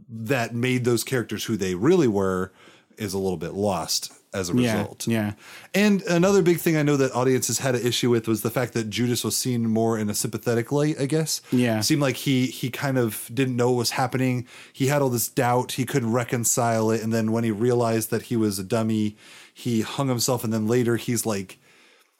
[0.08, 2.52] that made those characters who they really were
[2.98, 4.12] is a little bit lost.
[4.34, 5.06] As a Yeah, result.
[5.06, 5.32] yeah.
[5.72, 8.72] And another big thing I know that audiences had an issue with was the fact
[8.74, 11.40] that Judas was seen more in a sympathetic light, I guess.
[11.52, 11.78] Yeah.
[11.78, 14.46] It seemed like he he kind of didn't know what was happening.
[14.72, 18.22] He had all this doubt, he couldn't reconcile it, and then when he realized that
[18.22, 19.16] he was a dummy,
[19.54, 21.58] he hung himself and then later he's like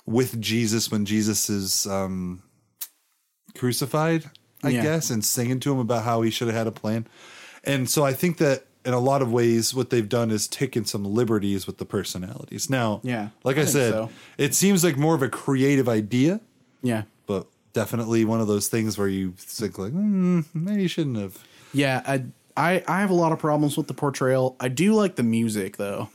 [0.07, 2.43] with Jesus when Jesus is um
[3.57, 4.31] crucified,
[4.63, 4.83] I Yeah.
[4.83, 7.07] guess, and singing to him about how he should have had a plan.
[7.63, 10.85] And so I think that in a lot of ways, what they've done is taken
[10.85, 12.69] some liberties with the personalities.
[12.69, 14.11] Now, Yeah, like I I, said, so.
[14.39, 16.41] it seems like more of a creative idea,
[16.83, 17.03] Yeah.
[17.27, 21.39] but definitely one of those things where you think like, hmm, maybe you shouldn't have.
[21.73, 22.25] Yeah, I,
[22.57, 24.55] I I have a lot of problems with the portrayal.
[24.61, 26.09] I do like the music though.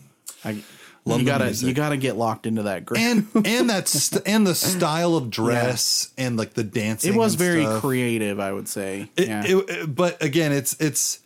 [0.45, 0.63] I
[1.05, 1.67] Love you gotta music.
[1.67, 2.99] you gotta get locked into that group.
[2.99, 7.13] And and that st- and the style of dress and like the dancing.
[7.13, 7.81] it was very stuff.
[7.81, 9.09] creative, I would say.
[9.17, 9.43] It- yeah.
[9.45, 11.19] it- it- but again, it's it's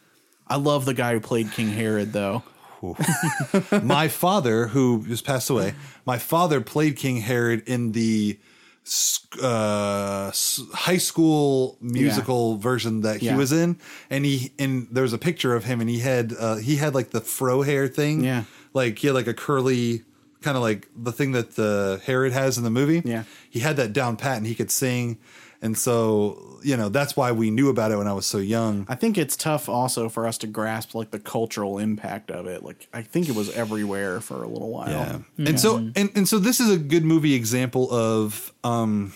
[0.48, 2.44] I love the guy who played King Herod though.
[3.82, 5.74] my father, who just passed away,
[6.06, 8.38] my father played King Herod in the
[9.41, 10.32] uh,
[10.74, 13.38] high school musical version that he Yeah.
[13.38, 13.78] was in,
[14.10, 16.94] and he and there was a picture of him, and he had uh, he had
[16.94, 18.44] like the fro hair thing, Yeah.
[18.74, 20.04] like he had like a curly
[20.41, 23.24] kind of like the thing that the Herod has in the movie, Yeah.
[23.50, 25.18] He had that down pat, and he could sing,
[25.64, 28.86] and so you know that's why we knew about it when I was so young.
[28.89, 32.64] I think it's tough also for us to grasp like the cultural impact of it.
[32.64, 34.89] Like I think it was everywhere for a little while.
[34.89, 35.20] Yeah.
[35.38, 39.14] And so and, and so this is a good movie example of um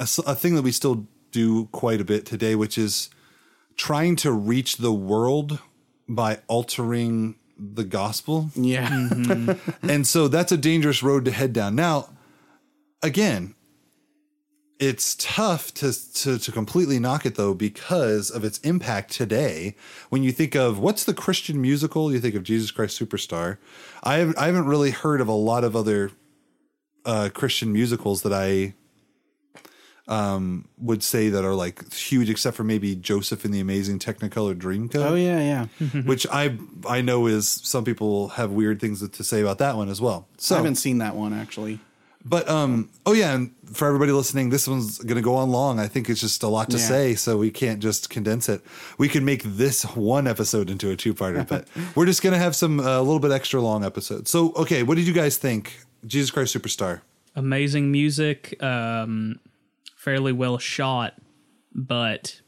[0.00, 3.10] a thing that we still do quite a bit today which is
[3.76, 5.60] trying to reach the world
[6.08, 8.50] by altering the gospel.
[8.54, 8.88] Yeah.
[9.82, 11.74] and so that's a dangerous road to head down.
[11.74, 12.08] Now,
[13.02, 13.54] again,
[14.78, 19.74] it's tough to, to to completely knock it though because of its impact today.
[20.08, 23.58] When you think of what's the Christian musical, you think of Jesus Christ Superstar.
[24.02, 26.12] I haven't, I haven't really heard of a lot of other
[27.04, 28.74] uh, Christian musicals that I
[30.06, 34.54] um, would say that are like huge, except for maybe Joseph in the Amazing Technicolor
[34.54, 36.02] Dreamcoat oh yeah, yeah.
[36.02, 36.56] which I
[36.88, 40.28] I know is some people have weird things to say about that one as well.
[40.38, 41.80] So I haven't seen that one actually.
[42.24, 45.78] But um, oh yeah, and for everybody listening, this one's going to go on long.
[45.78, 46.82] I think it's just a lot to Yeah.
[46.82, 48.62] say, so we can't just condense it.
[48.98, 52.54] We can make this one episode into a two-parter, but we're just going to have
[52.56, 54.30] some uh, a little bit extra long episodes.
[54.30, 55.80] So, okay, what did you guys think?
[56.06, 57.00] Jesus Christ Superstar.
[57.36, 59.38] Amazing music, um,
[59.96, 61.14] fairly well shot,
[61.74, 62.40] but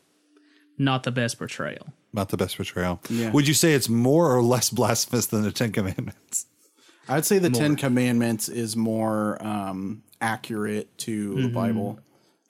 [0.79, 1.93] not the best portrayal.
[2.13, 3.01] Not the best portrayal.
[3.09, 3.31] Yeah.
[3.31, 6.47] Would you say it's more or less blasphemous than the Ten Commandments?
[7.11, 11.99] I'd say the Ten Commandments is more um, accurate to the Bible.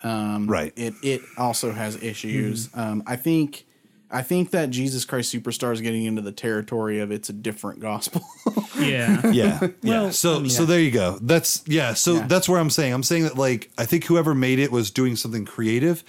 [0.03, 0.73] Um, Right.
[0.77, 2.69] It it also has issues.
[2.75, 3.67] Um, I think
[4.11, 7.81] I think that Jesus Christ Superstar is getting into the territory of it's a different
[7.81, 8.23] gospel.
[8.79, 9.21] Yeah.
[9.31, 9.61] Yeah.
[9.63, 9.69] yeah.
[9.83, 11.19] Well, So so there you go.
[11.21, 11.93] That's yeah.
[11.93, 12.27] So Yeah.
[12.27, 12.95] that's where I'm saying.
[12.95, 16.03] I'm saying that like I think whoever made it was doing something creative,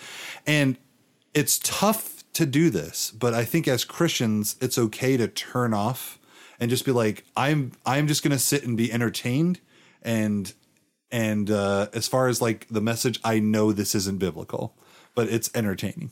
[0.47, 0.77] and
[1.33, 3.11] it's tough to do this.
[3.11, 6.17] But I think as Christians, it's okay to turn off
[6.61, 9.59] and just be like, I'm I'm just gonna sit and be entertained
[10.01, 10.53] and
[11.11, 14.73] and uh, as far as like the message, I know this isn't biblical,
[15.13, 16.11] but it's entertaining.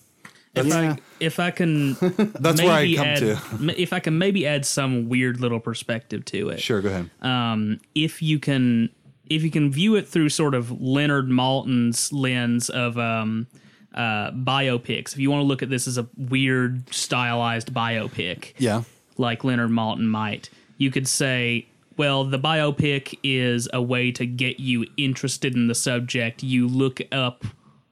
[0.56, 0.96] If Yeah.
[0.96, 1.94] I if I can
[2.40, 3.40] That's where I come add, to.
[3.82, 6.60] If I can maybe add some weird little perspective to it.
[6.60, 7.10] Sure, go ahead.
[7.22, 8.90] um, if you can
[9.30, 13.46] if you can view it through sort of Leonard Maltin's lens of um,
[13.94, 18.82] uh, biopics, if you want to look at this as a weird stylized biopic, yeah.
[19.20, 21.68] Like Leonard Maltin might, you could say,
[21.98, 26.42] well, the biopic is a way to get you interested in the subject.
[26.42, 27.44] You look up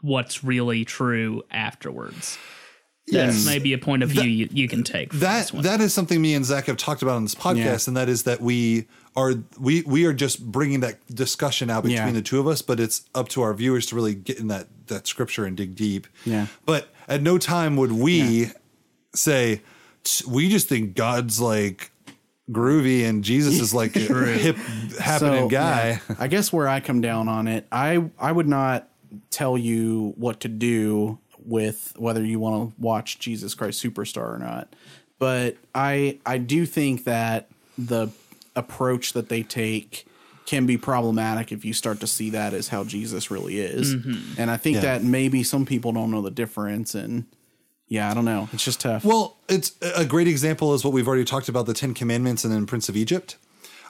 [0.01, 2.37] what's really true afterwards.
[3.09, 5.13] That's maybe a point of view you, you can take.
[5.13, 7.77] That that is something me and Zach have talked about on this podcast, Yeah.
[7.87, 11.97] and that is that we are we we are just bringing that discussion out between
[12.07, 12.11] Yeah.
[12.11, 14.67] the two of us, but it's up to our viewers to really get in that
[14.87, 16.05] that scripture and dig deep.
[16.25, 16.47] Yeah.
[16.65, 18.51] But at no time would we
[19.15, 19.61] say "T-
[20.27, 21.91] we just think God's like
[22.51, 24.55] groovy and Jesus is like a hip
[24.99, 26.01] happening So, guy.
[26.09, 28.87] yeah, I guess where I come down on it, I I would not
[29.29, 34.37] tell you what to do with whether you want to watch Jesus Christ Superstar or
[34.39, 34.73] not.
[35.19, 38.09] But I I do think that the
[38.55, 40.05] approach that they take
[40.45, 43.95] can be problematic if you start to see that as how Jesus really is.
[43.95, 44.39] Mm-hmm.
[44.41, 44.81] And I think Yeah.
[44.81, 47.25] that maybe some people don't know the difference and
[47.87, 48.49] yeah, I don't know.
[48.51, 49.05] It's just tough.
[49.05, 52.53] Well, it's a great example is what we've already talked about the Ten Commandments and
[52.53, 53.37] then Prince of Egypt.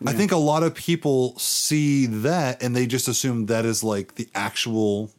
[0.05, 4.13] I think a lot of people see that and they just assume that is like
[4.13, 5.09] the actual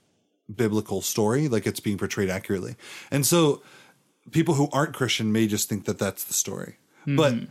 [0.54, 2.76] biblical story, like it's being portrayed accurately.
[3.10, 3.60] And so
[4.30, 6.76] people who aren't Christian may just think that that's the story.
[7.06, 7.44] But hmm.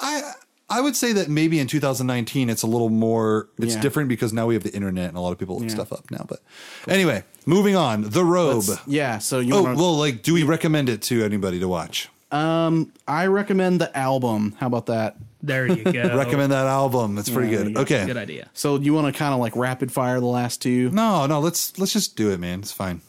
[0.00, 0.32] I
[0.70, 3.80] I would say that maybe in 2019 it's a little more it's Yeah.
[3.82, 6.10] different because now we have the internet and a lot of people look stuff up
[6.10, 6.24] now.
[6.28, 6.40] But
[6.88, 8.02] anyway, moving on.
[8.02, 8.64] The Robe.
[8.86, 11.68] Yeah, so you Oh want to well, like, do we recommend it to anybody to
[11.68, 12.08] watch?
[12.32, 14.56] Um, I recommend the album.
[14.58, 15.16] How about that?
[15.42, 15.90] There you go.
[16.16, 17.18] Recommend that album.
[17.18, 17.68] It's pretty Yeah, good.
[17.68, 17.80] you go.
[17.82, 18.06] Okay.
[18.06, 18.48] Good idea.
[18.54, 20.88] So you want to kind of like rapid fire the last two?
[20.90, 22.60] No, no, let's let's just do it, man.
[22.60, 23.02] It's fine.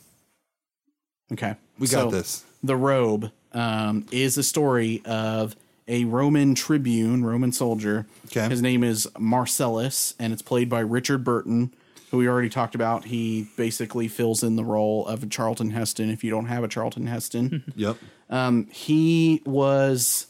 [1.31, 1.55] Okay.
[1.79, 2.43] We So, got this.
[2.63, 5.55] The Robe um, is a story of
[5.87, 8.05] a Roman tribune, Roman soldier.
[8.25, 8.49] Okay.
[8.49, 11.73] His name is Marcellus, and it's played by Richard Burton,
[12.11, 13.05] who we already talked about.
[13.05, 17.07] He basically fills in the role of Charlton Heston if you don't have a Charlton
[17.07, 17.63] Heston.
[17.75, 17.97] Yep.
[18.29, 20.25] Um, he was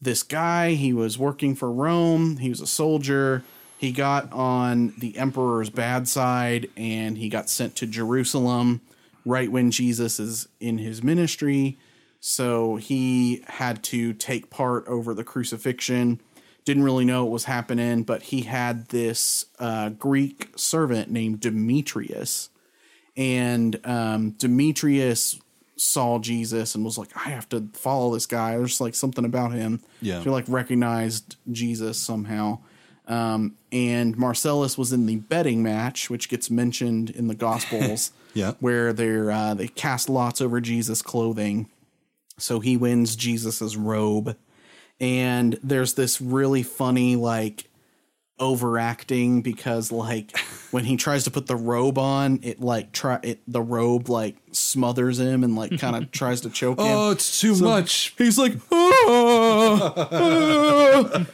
[0.00, 0.72] this guy.
[0.72, 2.38] He was working for Rome.
[2.38, 3.42] He was a soldier.
[3.76, 8.80] He got on the emperor's bad side and he got sent to Jerusalem
[9.26, 11.76] right when Jesus is in his ministry.
[12.26, 16.22] So he had to take part over the crucifixion.
[16.64, 22.48] Didn't really know what was happening, but he had this uh, Greek servant named Demetrius
[23.16, 25.38] and um, Demetrius
[25.76, 28.56] saw Jesus and was like, I have to follow this guy.
[28.56, 29.80] There's like something about him.
[30.00, 30.20] Yeah.
[30.20, 32.60] He like recognized Jesus somehow.
[33.06, 38.12] Um, and Marcellus was in the betting match, which gets mentioned in the Gospels.
[38.36, 38.54] Yeah.
[38.58, 41.70] Where they're uh, they cast lots over Jesus' clothing.
[42.38, 44.36] So he wins Jesus's robe.
[45.00, 47.68] And there's this really funny like
[48.40, 50.36] overacting because like
[50.72, 54.36] when he tries to put the robe on it like try it the robe like
[54.50, 58.12] smothers him and like kind of tries to choke him Oh, it's too much.
[58.18, 61.26] he's like "Ah, ah."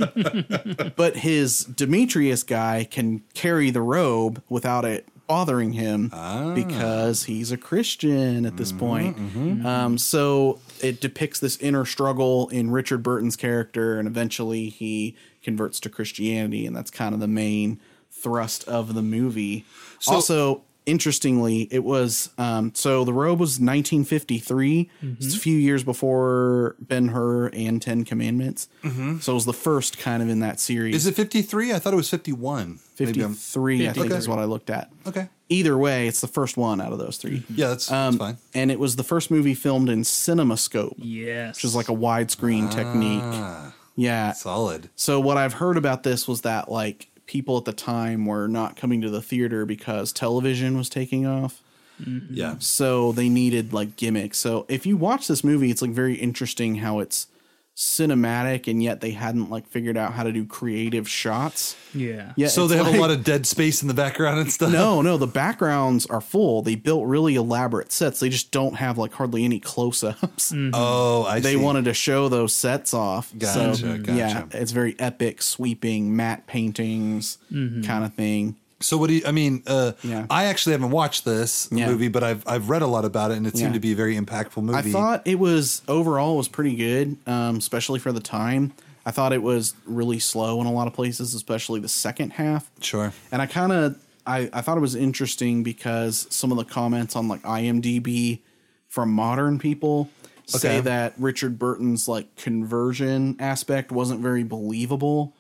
[0.96, 6.08] but his demetrius guy can carry the robe without it bothering him
[6.54, 7.26] because ah.
[7.26, 9.16] he's a christian at this mm-hmm, point.
[9.16, 9.66] Mm-hmm.
[9.66, 15.78] um, so it depicts this inner struggle in richard burton's character and eventually he converts
[15.80, 17.80] to christianity and that's kind of the main
[18.20, 19.64] thrust of the movie.
[20.06, 26.74] Also interestingly it was um, so the robe was 1953 it's a few years before
[26.80, 30.94] ben hur and 10 commandments so it was the first kind of in that series
[30.94, 31.72] Is it 53?
[31.72, 32.78] I thought it was 51.
[32.98, 34.16] Maybe I'm- 53 i think Okay.
[34.16, 35.28] is what i looked at Okay.
[35.48, 38.36] either way it's the first one out of those three Yeah, that's, um, that's fine.
[38.54, 41.56] and it was the first movie filmed in cinemascope Yes.
[41.56, 44.88] which is like a widescreen technique Ah, yeah solid.
[44.96, 48.74] so what I've heard about this was that like people at the time were not
[48.74, 51.62] coming to the theater because television was taking off.
[52.02, 52.34] Mm-hmm.
[52.34, 52.56] Yeah.
[52.58, 54.36] So they needed like gimmicks.
[54.36, 57.28] So if you watch this movie, it's like very interesting how it's
[57.76, 61.76] cinematic and yet they hadn't like figured out how to do creative shots.
[61.94, 62.32] yeah.
[62.36, 62.48] Yeah.
[62.48, 64.70] So they have like- a lot of dead space in the background and stuff.
[64.70, 66.60] No, no, the backgrounds are full.
[66.62, 68.20] They built really elaborate sets.
[68.20, 70.52] They just don't have like hardly any close-ups.
[70.52, 70.70] Mm-hmm.
[70.82, 71.56] Oh, I They see.
[71.56, 73.32] wanted to show those sets off.
[73.36, 74.12] Gotcha, so, gotcha.
[74.12, 77.82] Yeah, it's very epic, sweeping matte paintings mm-hmm.
[77.82, 78.56] kind of thing.
[78.82, 79.22] So what do you?
[79.26, 80.26] I mean, uh, Yeah.
[80.30, 81.88] I actually haven't watched this Yeah.
[81.88, 83.74] movie, but I've I've read a lot about it, and it seemed Yeah.
[83.74, 84.78] to be a very impactful movie.
[84.78, 88.72] I thought it was overall was pretty good, um, especially for the time.
[89.04, 92.70] I thought it was really slow in a lot of places, especially the second half.
[92.80, 93.12] sure.
[93.30, 97.16] And I kind of I, I thought it was interesting because some of the comments
[97.16, 98.40] on like IMDb
[98.88, 100.08] from modern people
[100.46, 105.34] say that Richard Burton's like conversion aspect wasn't very believable.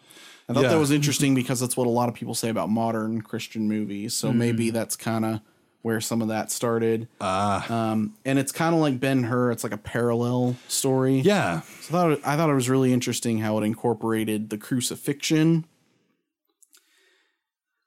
[0.50, 0.68] I thought Yeah.
[0.70, 4.14] that was interesting because that's what a lot of people say about modern Christian movies.
[4.14, 5.40] So maybe that's kind of
[5.82, 7.06] where some of that started.
[7.20, 9.52] Ah, Um, and it's kind of like Ben Hur.
[9.52, 11.20] It's like a parallel story.
[11.20, 11.60] yeah.
[11.80, 15.64] So I thought it, I thought it was really interesting how it incorporated the crucifixion.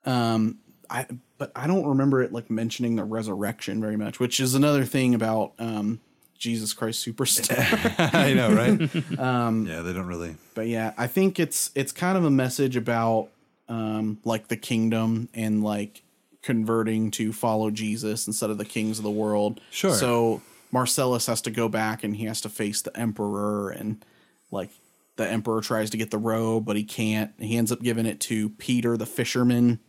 [0.05, 0.59] Um,
[0.89, 1.05] I
[1.37, 5.13] but I don't remember it like mentioning the resurrection very much, which is another thing
[5.13, 5.99] about um
[6.43, 8.13] Jesus Christ Superstar.
[8.13, 9.19] I know, right?
[9.19, 10.35] um, yeah, they don't really.
[10.53, 13.29] but yeah, I think it's it's kind of a message about
[13.69, 16.03] um like the kingdom and like
[16.41, 19.61] converting to follow Jesus instead of the kings of the world.
[19.71, 19.93] Sure.
[19.93, 20.41] So
[20.71, 24.03] Marcellus has to go back and he has to face the emperor and
[24.51, 24.69] like
[25.15, 27.31] the emperor tries to get the robe but he can't.
[27.39, 29.79] He ends up giving it to Peter the fisherman.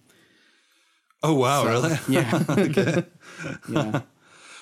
[1.20, 1.98] Oh wow, really?
[2.08, 3.02] Yeah.
[3.68, 4.02] yeah.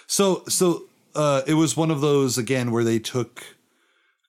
[0.07, 0.85] So so
[1.15, 3.43] uh, it was one of those again where they took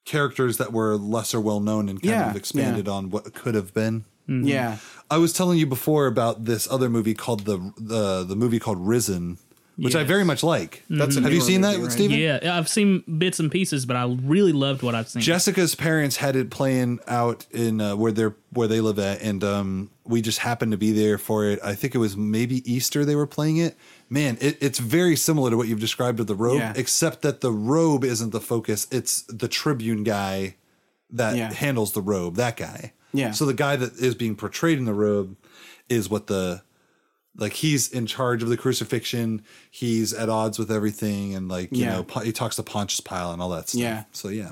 [0.05, 3.73] characters that were lesser well known and kind Yeah, of expanded on what could have
[3.73, 4.05] been.
[4.27, 4.77] Yeah.
[5.09, 8.79] I was telling you before about this other movie called the the the movie called
[8.79, 9.37] Risen,
[9.75, 10.83] which I very much like.
[10.89, 11.91] That's a have you newer seen that, movie, right?
[11.91, 12.19] Stephen?
[12.19, 15.21] Yeah, I've seen bits and pieces, but I really loved what I've seen.
[15.21, 19.43] Jessica's parents had it playing out in uh, where they're where they live at, and
[19.43, 21.59] um, we just happened to be there for it.
[21.63, 23.75] I think it was maybe Easter they were playing it.
[24.13, 26.73] Man, it, it's very similar to what you've described of the robe, Yeah.
[26.75, 30.55] except that the robe isn't the focus; it's the Tribune guy
[31.09, 31.51] that Yeah.
[31.51, 32.35] handles the robe.
[32.35, 32.93] That guy.
[33.11, 33.31] Yeah.
[33.31, 35.35] So the guy that is being portrayed in the robe
[35.89, 36.61] is what the
[37.35, 39.41] like he's in charge of the crucifixion.
[39.71, 42.01] He's at odds with everything, and like you Yeah.
[42.01, 43.81] know, he talks to Pontius Pilate and all that stuff.
[43.81, 44.03] Yeah.
[44.11, 44.51] So yeah.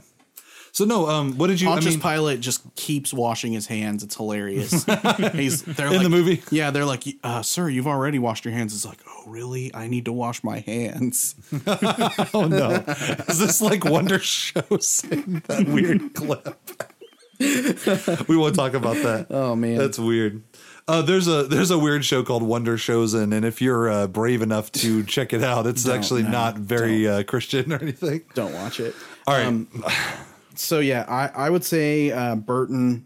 [0.74, 1.68] So no, um, what did you?
[1.68, 4.04] Pontius I mean, Pilate just keeps washing his hands.
[4.04, 4.72] It's hilarious.
[5.34, 6.42] He's they're in like, the movie.
[6.50, 9.74] Yeah, they're like, uh, "Sir, you've already washed your hands." It's like, "Oh, really?
[9.76, 11.36] I need to wash my hands."
[12.34, 12.84] Oh no!
[13.28, 16.58] Is this like Wonder Show that weird clip?
[18.28, 19.28] we won't talk about that.
[19.30, 19.78] Oh, man.
[19.78, 20.44] that's weird.
[20.88, 24.42] Uh, there's a there's a weird show called Wonder Chosen, and if you're uh, brave
[24.42, 28.24] enough to check it out, it's actually no, not very uh, Christian or anything.
[28.34, 28.96] Don't watch it.
[29.28, 29.68] All right, Um,
[30.62, 33.06] So yeah, I I would say uh, Burton,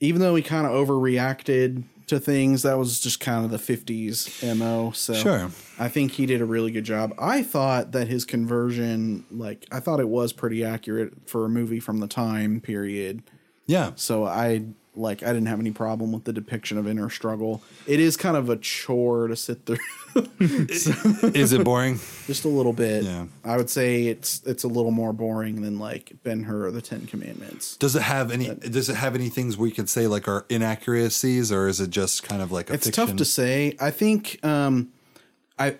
[0.00, 4.56] even though he kind of overreacted to things, that was just kind of the '50s
[4.56, 4.92] mo.
[4.92, 5.50] So Sure.
[5.78, 7.12] I think he did a really good job.
[7.18, 11.80] I thought that his conversion, like, I thought it was pretty accurate for a movie
[11.80, 13.22] from the time period.
[13.66, 14.62] yeah, So I
[14.96, 17.62] like I didn't have any problem with the depiction of inner struggle.
[17.86, 19.76] It is kind of a chore to sit through
[20.40, 22.00] is it boring?
[22.26, 23.04] just a little bit.
[23.04, 23.26] Yeah.
[23.44, 26.82] I would say it's it's a little more boring than like Ben Hur or the
[26.82, 27.76] Ten Commandments.
[27.76, 28.54] Does it have any?
[28.54, 32.22] Does it have any things we could say like are inaccuracies, or is it just
[32.22, 33.06] kind of like a It's fiction?
[33.06, 33.76] tough to say.
[33.80, 34.88] I think um
[35.58, 35.76] I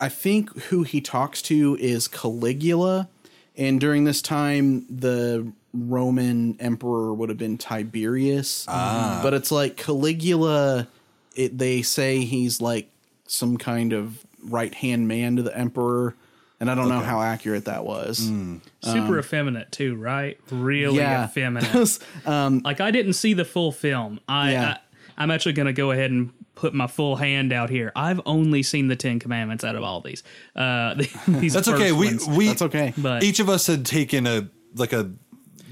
[0.00, 3.08] I think who he talks to is Caligula
[3.56, 8.64] and during this time the Roman emperor would have been Tiberius.
[8.68, 9.20] Ah.
[9.22, 10.88] But it's like Caligula
[11.36, 12.90] it, they say he's like
[13.26, 16.14] some kind of right-hand man to the emperor
[16.60, 18.18] and I don't know how accurate that was.
[18.82, 20.38] Super effeminate too, right?
[20.50, 21.24] Really Yeah.
[21.28, 21.98] effeminate.
[22.26, 24.18] um like I didn't see the full film.
[24.28, 24.68] I, Yeah.
[24.70, 24.78] I
[25.20, 27.90] I'm actually going to go ahead and put my full hand out here.
[27.96, 30.22] I've only seen the Ten Commandments out of all these.
[30.54, 30.94] Uh,
[31.28, 31.90] these That's okay.
[31.90, 32.26] We ones.
[32.28, 32.94] we That's okay.
[32.96, 35.10] But- each of us had taken a like a.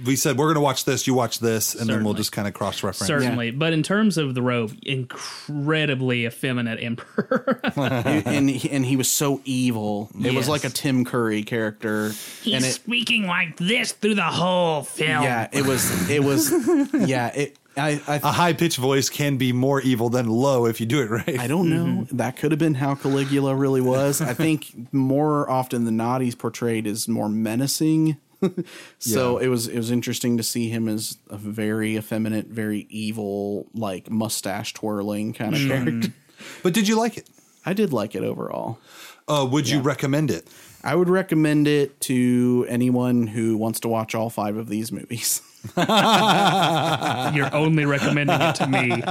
[0.05, 1.07] We said we're going to watch this.
[1.07, 3.07] You watch this, and then we'll just kind of cross reference.
[3.07, 3.51] certainly.
[3.51, 7.61] But in terms of the robe, incredibly effeminate emperor.
[7.77, 10.11] and he, and he was so evil.
[10.23, 12.07] It was like a Tim Curry character.
[12.07, 15.23] and it speaking like this through the whole film.
[15.23, 16.53] yeah, it was it was
[17.09, 20.81] yeah, it I I A high pitched voice can be more evil than low if
[20.81, 21.39] you do it right.
[21.39, 21.85] I don't know.
[21.85, 22.17] Mm-hmm.
[22.17, 24.21] That could have been how Caligula really was.
[24.21, 28.17] I think more often than not, he's portrayed as more menacing.
[28.99, 29.47] so Yeah.
[29.47, 34.11] it was it was interesting to see him as a very effeminate, very evil, like
[34.11, 36.13] mustache twirling kind of character.
[36.63, 37.29] But did you like it?
[37.65, 38.79] I did like it overall.
[39.27, 40.47] Uh, would you recommend it?
[40.85, 45.41] I would recommend it to anyone who wants to watch all five of these movies.
[47.37, 49.03] You're only recommending it to me.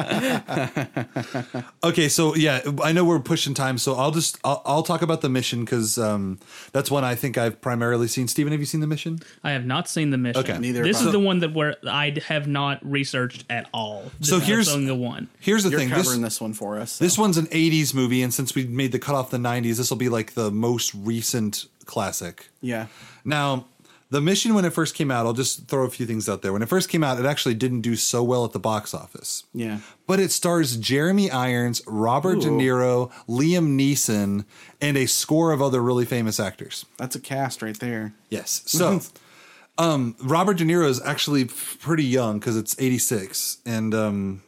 [1.83, 5.21] Okay, so yeah, I know we're pushing time, so I'll just I'll, I'll talk about
[5.21, 6.39] the mission because um,
[6.71, 8.27] that's one I think I've primarily seen.
[8.27, 9.19] Stephen, have you seen the mission?
[9.43, 10.41] I have not seen the mission.
[10.43, 10.57] Okay.
[10.57, 11.11] Neither This is I.
[11.11, 14.11] the one that where I have not researched at all.
[14.21, 15.27] So here's- only the one.
[15.39, 16.93] Here's the You're thing: covering this this, one for us.
[16.93, 17.03] so.
[17.03, 19.97] this one's an '80s movie, and since we made the cutoff the '90s, this will
[19.97, 22.49] be like the most recent classic.
[22.61, 22.87] yeah.
[23.23, 23.65] Now,
[24.11, 26.53] the mission when it first came out, I'll just throw a few things out there.
[26.53, 29.43] When it first came out, it actually didn't do so well at the box office.
[29.53, 29.79] Yeah.
[30.05, 34.45] But it stars Jeremy Irons, Robert De Niro, Liam Neeson,
[34.79, 36.85] and a score of other really famous actors.
[36.97, 38.13] That's a cast right there.
[38.29, 38.61] Yes.
[38.67, 39.01] So,
[39.79, 43.57] um, Robert De Niro is actually pretty young because it's 86.
[43.65, 44.43] And um,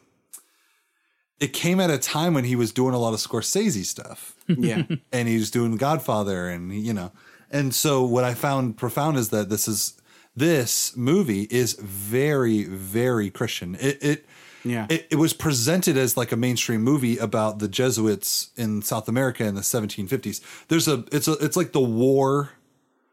[1.40, 4.84] it came at a time when he was doing a lot of Scorsese stuff Yeah.
[5.12, 7.12] and he was doing Godfather and, you know.
[7.52, 9.94] And so, what I found profound is that this is.
[10.36, 13.76] This movie is very, very Christian.
[13.80, 14.26] It, it
[14.64, 14.86] Yeah.
[14.88, 19.44] it, it was presented as like a mainstream movie about the Jesuits in South America
[19.46, 20.42] in the 1750s.
[20.68, 22.52] There's a it's a it's like the war.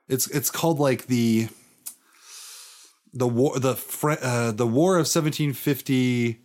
[0.07, 1.49] It's it's called like the
[3.15, 3.77] the war the
[4.21, 6.41] uh, the war of 1750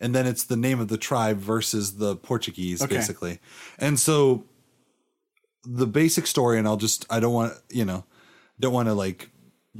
[0.00, 2.96] and then it's the name of the tribe versus the Portuguese Okay.
[2.96, 3.38] basically.
[3.78, 4.44] And so
[5.64, 8.04] the basic story and I'll just I don't want you know
[8.60, 9.30] don't want to like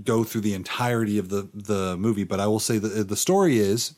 [0.03, 3.59] go through the entirety of the the movie but I will say that the story
[3.59, 3.95] is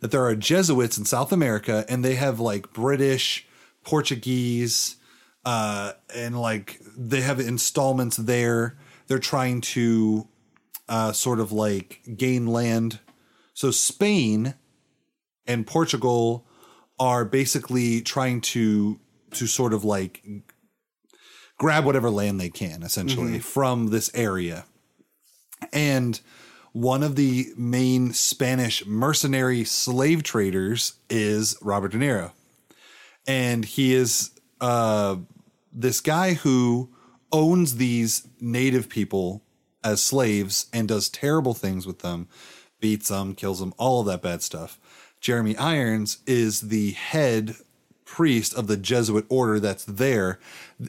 [0.00, 3.46] that there are Jesuits in South America and they have like British,
[3.84, 4.96] Portuguese,
[5.44, 8.78] uh, and like they have installments there.
[9.06, 10.28] They're trying to
[10.88, 13.00] uh, sort of like gain land.
[13.54, 14.54] So Spain
[15.46, 16.46] and Portugal
[16.98, 19.00] are basically trying to
[19.32, 20.22] to sort of like
[21.58, 24.64] grab whatever land they can essentially from this area.
[25.72, 26.20] And
[26.72, 32.32] one of the main Spanish mercenary slave traders is Robert De Niro.
[33.26, 34.30] And he is
[34.60, 35.16] uh,
[35.72, 36.90] this guy who
[37.32, 39.42] owns these native people
[39.84, 42.28] as slaves and does terrible things with them,
[42.80, 44.78] beats them, kills them, all of that bad stuff.
[45.20, 47.56] Jeremy Irons is the head
[48.08, 50.38] priest of the Jesuit order that's there,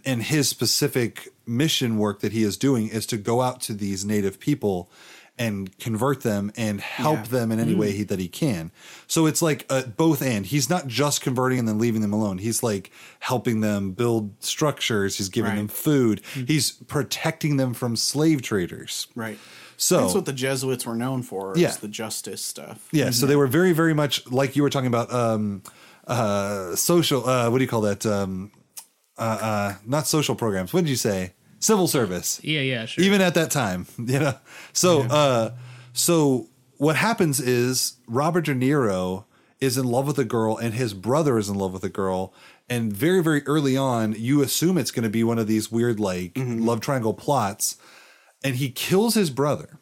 [0.05, 4.05] and his specific mission work that he is doing is to go out to these
[4.05, 4.89] native people
[5.37, 7.23] and convert them and help Yeah.
[7.39, 8.71] them in any way he, that he can.
[9.07, 10.45] So it's like uh, both and.
[10.45, 12.39] He's not just converting and then leaving them alone.
[12.39, 15.17] He's like helping them build structures.
[15.17, 15.57] He's giving Right.
[15.57, 16.21] them food.
[16.33, 19.07] He's protecting them from slave traders.
[19.15, 19.37] Right.
[19.77, 21.53] So That's what the Jesuits were known for.
[21.55, 21.69] Yeah.
[21.69, 22.89] Is the justice stuff.
[22.91, 25.63] Yeah, so they were very, very much like you were talking about um,
[26.09, 27.27] uh, social.
[27.27, 28.05] Uh, what do you call that?
[28.05, 28.51] Um,
[29.17, 30.73] uh, uh, not social programs.
[30.73, 31.33] What did you say?
[31.59, 32.39] Civil service.
[32.43, 33.03] Yeah, yeah, sure.
[33.03, 34.33] Even at that time, you know.
[34.73, 35.51] So, uh,
[35.93, 39.25] so what happens is Robert De Niro
[39.59, 42.33] is in love with a girl, and his brother is in love with a girl.
[42.69, 45.99] And very, very early on, you assume it's going to be one of these weird,
[45.99, 47.77] like love triangle plots,
[48.43, 49.79] and he kills his brother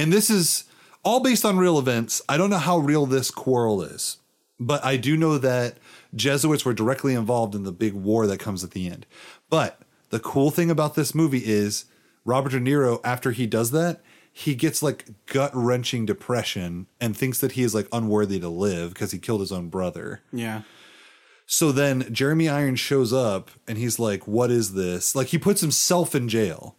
[0.00, 0.64] and this is
[1.04, 2.22] all based on real events.
[2.28, 4.16] I don't know how real this quarrel is,
[4.60, 5.78] but I do know that
[6.14, 9.06] Jesuits were directly involved in the big war that comes at the end.
[9.48, 9.80] But
[10.10, 11.86] the cool thing about this movie is
[12.24, 17.38] Robert De Niro, after he does that, he gets like gut wrenching depression and thinks
[17.40, 20.20] that he is like unworthy to live because he killed his own brother.
[20.32, 20.62] Yeah.
[21.46, 25.16] So then Jeremy Irons shows up and he's like, What is this?
[25.16, 26.76] Like he puts himself in jail.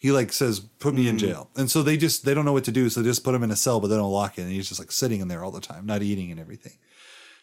[0.00, 1.18] He like says, Put me in hmm.
[1.18, 1.50] jail.
[1.56, 3.42] And so they just they don't know what to do, so they just put him
[3.42, 4.42] in a cell, but they don't lock it.
[4.42, 6.74] And he's just like sitting in there all the time, not eating and everything.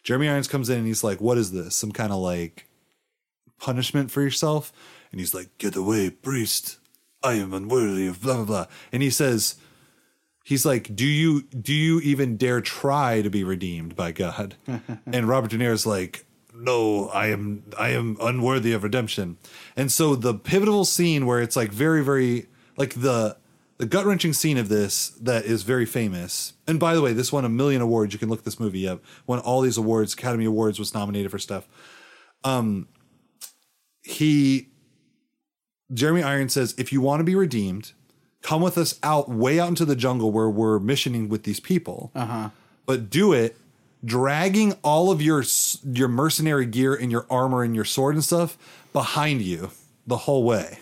[0.02, 1.74] Jeremy Irons comes in and he's like, What is this?
[1.74, 2.66] Some kind of like
[3.58, 4.72] punishment for yourself?
[5.10, 6.78] And he's like, Get away, priest.
[7.22, 8.66] I am unworthy of blah blah blah.
[8.90, 9.56] And he says,
[10.44, 14.56] He's like, "Do you do you even dare try to be redeemed by God?"
[15.06, 16.24] and Robert De Niro's like,
[16.54, 19.38] "No, I am I am unworthy of redemption."
[19.76, 23.36] And so the pivotal scene where it's like very very like the
[23.82, 26.52] the gut wrenching scene of this that is very famous.
[26.68, 28.12] And by the way, this won a million awards.
[28.12, 29.02] You can look this movie up.
[29.26, 30.14] Won all these awards.
[30.14, 31.66] Academy Awards was nominated for stuff.
[32.44, 32.86] Um,
[34.04, 34.68] he
[35.92, 37.90] Jeremy Irons says, if you want to be redeemed,
[38.40, 42.12] come with us out way out into the jungle where we're missioning with these people.
[42.14, 42.50] Uh-huh.
[42.86, 43.56] But do it
[44.04, 45.42] dragging all of your
[45.84, 48.56] your mercenary gear and your armor and your sword and stuff
[48.92, 49.72] behind you
[50.06, 50.78] the whole way.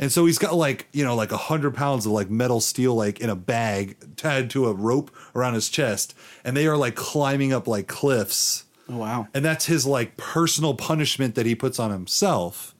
[0.00, 2.94] And so he's got like, you know, like a hundred pounds of like metal steel,
[2.94, 6.14] like in a bag tied to a rope around his chest.
[6.42, 8.64] And they are like climbing up like cliffs.
[8.88, 9.28] Oh wow.
[9.34, 12.74] And that's his like personal punishment that he puts on himself.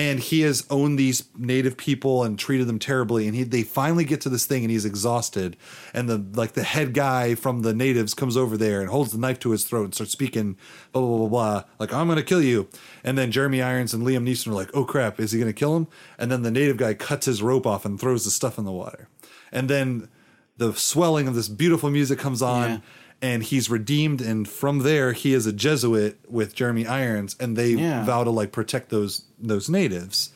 [0.00, 3.26] And he has owned these native people and treated them terribly.
[3.26, 5.58] And he they finally get to this thing and he's exhausted.
[5.92, 9.18] And the like the head guy from the natives comes over there and holds the
[9.18, 10.56] knife to his throat and starts speaking
[10.92, 11.64] blah blah blah blah.
[11.78, 12.68] Like, I'm gonna kill you.
[13.04, 15.76] And then Jeremy Irons and Liam Neeson are like, oh crap, is he gonna kill
[15.76, 15.86] him?
[16.18, 18.72] And then the native guy cuts his rope off and throws the stuff in the
[18.72, 19.08] water.
[19.52, 20.08] And then
[20.56, 22.78] the swelling of this beautiful music comes on Yeah.
[23.22, 27.70] And he's redeemed and from there he is a jesuit with jeremy irons and they
[27.72, 28.04] Yeah.
[28.04, 30.30] vow to like protect those those natives.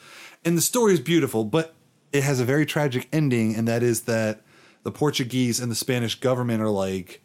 [0.45, 1.75] And the story is beautiful but
[2.13, 4.43] it has a very tragic ending and that is that
[4.83, 7.23] the portuguese and the spanish government are like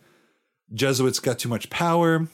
[0.73, 2.27] jesuits got too much power.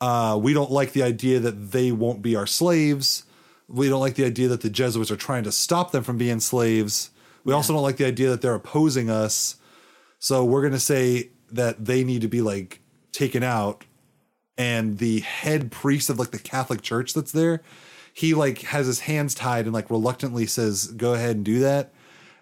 [0.00, 3.24] Uh, we don't like the idea that they won't be our slaves.
[3.68, 6.40] We don't like the idea that the jesuits are trying to stop them from being
[6.40, 7.10] slaves.
[7.44, 9.56] We also don't like the idea that they're opposing us.
[10.18, 12.80] So we're going to say that they need to be like
[13.12, 13.84] taken out.
[14.56, 17.60] And the head priest of like the Catholic Church that's there,
[18.12, 21.92] he like has his hands tied and like reluctantly says, go ahead and do that.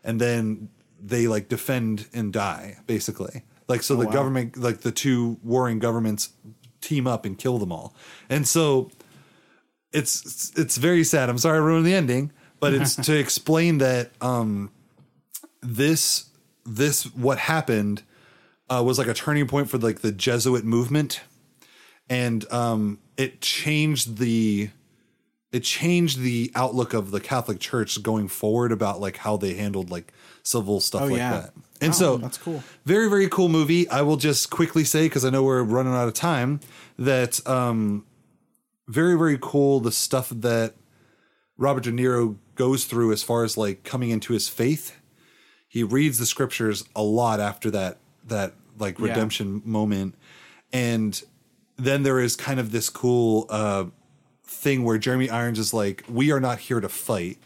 [0.05, 0.69] And then
[1.01, 3.45] they like defend and die, basically.
[3.69, 4.13] Like, so the wow.
[4.13, 6.31] government, like the two warring governments
[6.83, 7.95] team up and kill them all.
[8.29, 8.91] And so
[9.93, 11.29] it's it's very sad.
[11.31, 14.71] I'm sorry I ruined the ending, but it's to explain that um
[15.61, 16.27] this
[16.65, 18.03] this what happened
[18.73, 21.21] uh, was like a turning point for like the Jesuit movement,
[22.09, 24.71] and um, it changed the
[25.53, 29.91] it changed the outlook of the Catholic Church going forward about like how they handled
[29.91, 30.13] like
[30.43, 31.31] civil stuff Oh, like yeah.
[31.33, 31.53] that.
[31.83, 32.63] And Wow, so that's cool.
[32.87, 33.89] Very very cool movie.
[33.89, 36.61] I will just quickly say because I know we're running out of time
[36.99, 38.07] that um,
[38.89, 40.75] very very cool the stuff that
[41.59, 44.97] Robert De Niro goes through as far as like coming into his faith
[45.69, 49.07] he reads the scriptures a lot after that that like Yeah.
[49.07, 50.15] redemption moment.
[50.75, 51.21] And
[51.77, 53.87] then there is kind of this cool uh
[54.45, 57.39] thing where Jeremy Irons is like we are not here to fight.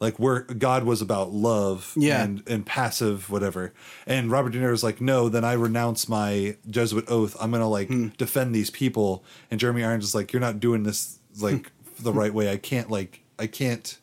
[0.00, 2.22] Like where God was about love Yeah.
[2.22, 3.72] and and passive whatever.
[4.06, 7.36] And Robert De Niro is like no then I renounce my Jesuit oath.
[7.40, 8.08] I'm going to like Hmm.
[8.16, 9.24] defend these people.
[9.50, 12.50] And Jeremy Irons is like you're not doing this like the right way.
[12.50, 13.98] I can't like I can't.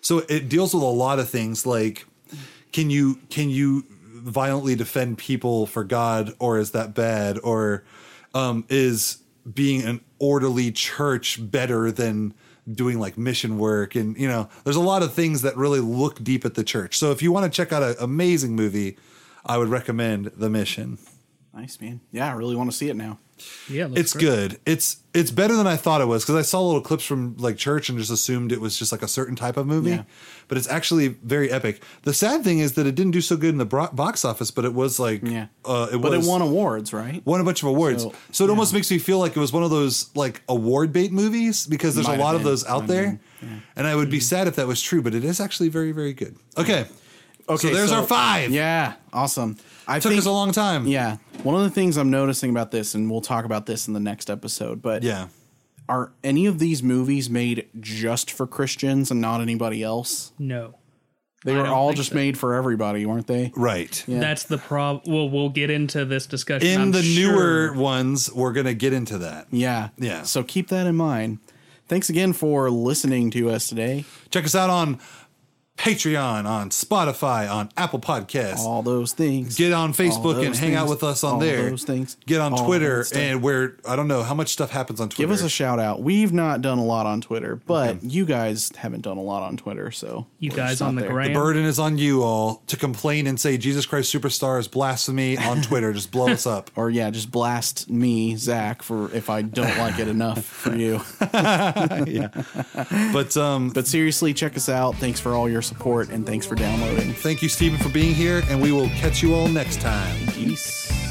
[0.00, 2.06] So it deals with a lot of things like
[2.72, 3.84] can you can you
[4.24, 7.84] violently defend people for God, or is that bad, or
[8.32, 9.18] um, is
[9.52, 12.34] being an orderly church better than
[12.70, 13.94] doing like mission work?
[13.94, 16.96] And you know, there's a lot of things that really look deep at the church.
[16.96, 18.96] So if you want to check out an amazing movie,
[19.44, 20.98] I would recommend The Mission.
[21.52, 22.00] Nice man.
[22.10, 23.18] Yeah, I really want to see it now.
[23.68, 24.22] Yeah, it It's great.
[24.22, 24.60] good.
[24.66, 27.56] It's it's better than I thought it was because I saw little clips from like
[27.56, 29.90] church and just assumed it was just like a certain type of movie.
[29.90, 30.02] Yeah.
[30.48, 31.82] But it's actually very epic.
[32.02, 34.64] The sad thing is that it didn't do so good in the box office, but
[34.64, 35.46] it was like Yeah.
[35.64, 37.22] uh, it But was it won awards, right?
[37.24, 38.02] won a bunch of awards.
[38.02, 40.92] So, So, it almost makes me feel like it was one of those like award
[40.92, 43.20] bait movies because there's Might a lot of those out I there.
[43.42, 45.92] mean, And I would be sad if that was true, but it is actually very
[45.92, 46.36] very good.
[46.58, 46.86] Okay.
[47.48, 48.50] Okay, so there's our five.
[48.50, 49.56] Yeah, awesome.
[49.86, 50.86] I Took think, us a long time.
[50.86, 53.94] Yeah, one of the things I'm noticing about this, and we'll talk about this in
[53.94, 55.28] the next episode, but Yeah.
[55.88, 60.32] are any of these movies made just for Christians and not anybody else?
[60.38, 60.76] No.
[61.44, 62.14] They I were don't all think just so.
[62.14, 63.52] made for everybody, weren't they?
[63.54, 64.02] Right.
[64.06, 64.20] Yeah.
[64.20, 65.02] That's the prob.
[65.06, 66.66] Well, we'll get into this discussion.
[66.66, 67.32] In I'm the sure.
[67.68, 69.48] newer ones, we're gonna get into that.
[69.50, 69.90] Yeah.
[69.98, 70.22] Yeah.
[70.22, 71.40] So keep that in mind.
[71.86, 74.06] Thanks again for listening to us today.
[74.30, 74.98] Check us out on
[75.76, 78.58] Patreon, on Spotify, on Apple Podcasts.
[78.60, 79.56] All those things.
[79.56, 81.68] Get on Facebook and those hang out with us on All there.
[81.70, 82.16] those things.
[82.26, 83.20] Get on All Twitter that stuff.
[83.20, 85.22] and where I don't know how much stuff happens on Twitter.
[85.28, 86.00] Give us a shout out.
[86.00, 89.56] We've not done a lot on Twitter, but you guys haven't done a lot on
[89.56, 91.10] Twitter, so You we're guys just on the there.
[91.10, 91.32] gram.
[91.32, 95.36] the burden is on you all to complain and say Jesus Christ Superstar is blasphemy
[95.38, 95.92] on Twitter.
[95.92, 96.70] Just blow us up.
[96.76, 101.00] Or yeah, just blast me, Zach, for if I don't like it enough for you.
[102.06, 102.28] Yeah.
[103.12, 104.94] But um, But seriously, check us out.
[104.96, 107.12] Thanks for all your support and thanks for downloading.
[107.12, 110.16] thank you, Stephen, for being here, and we will catch you all next time.
[110.28, 111.03] Peace.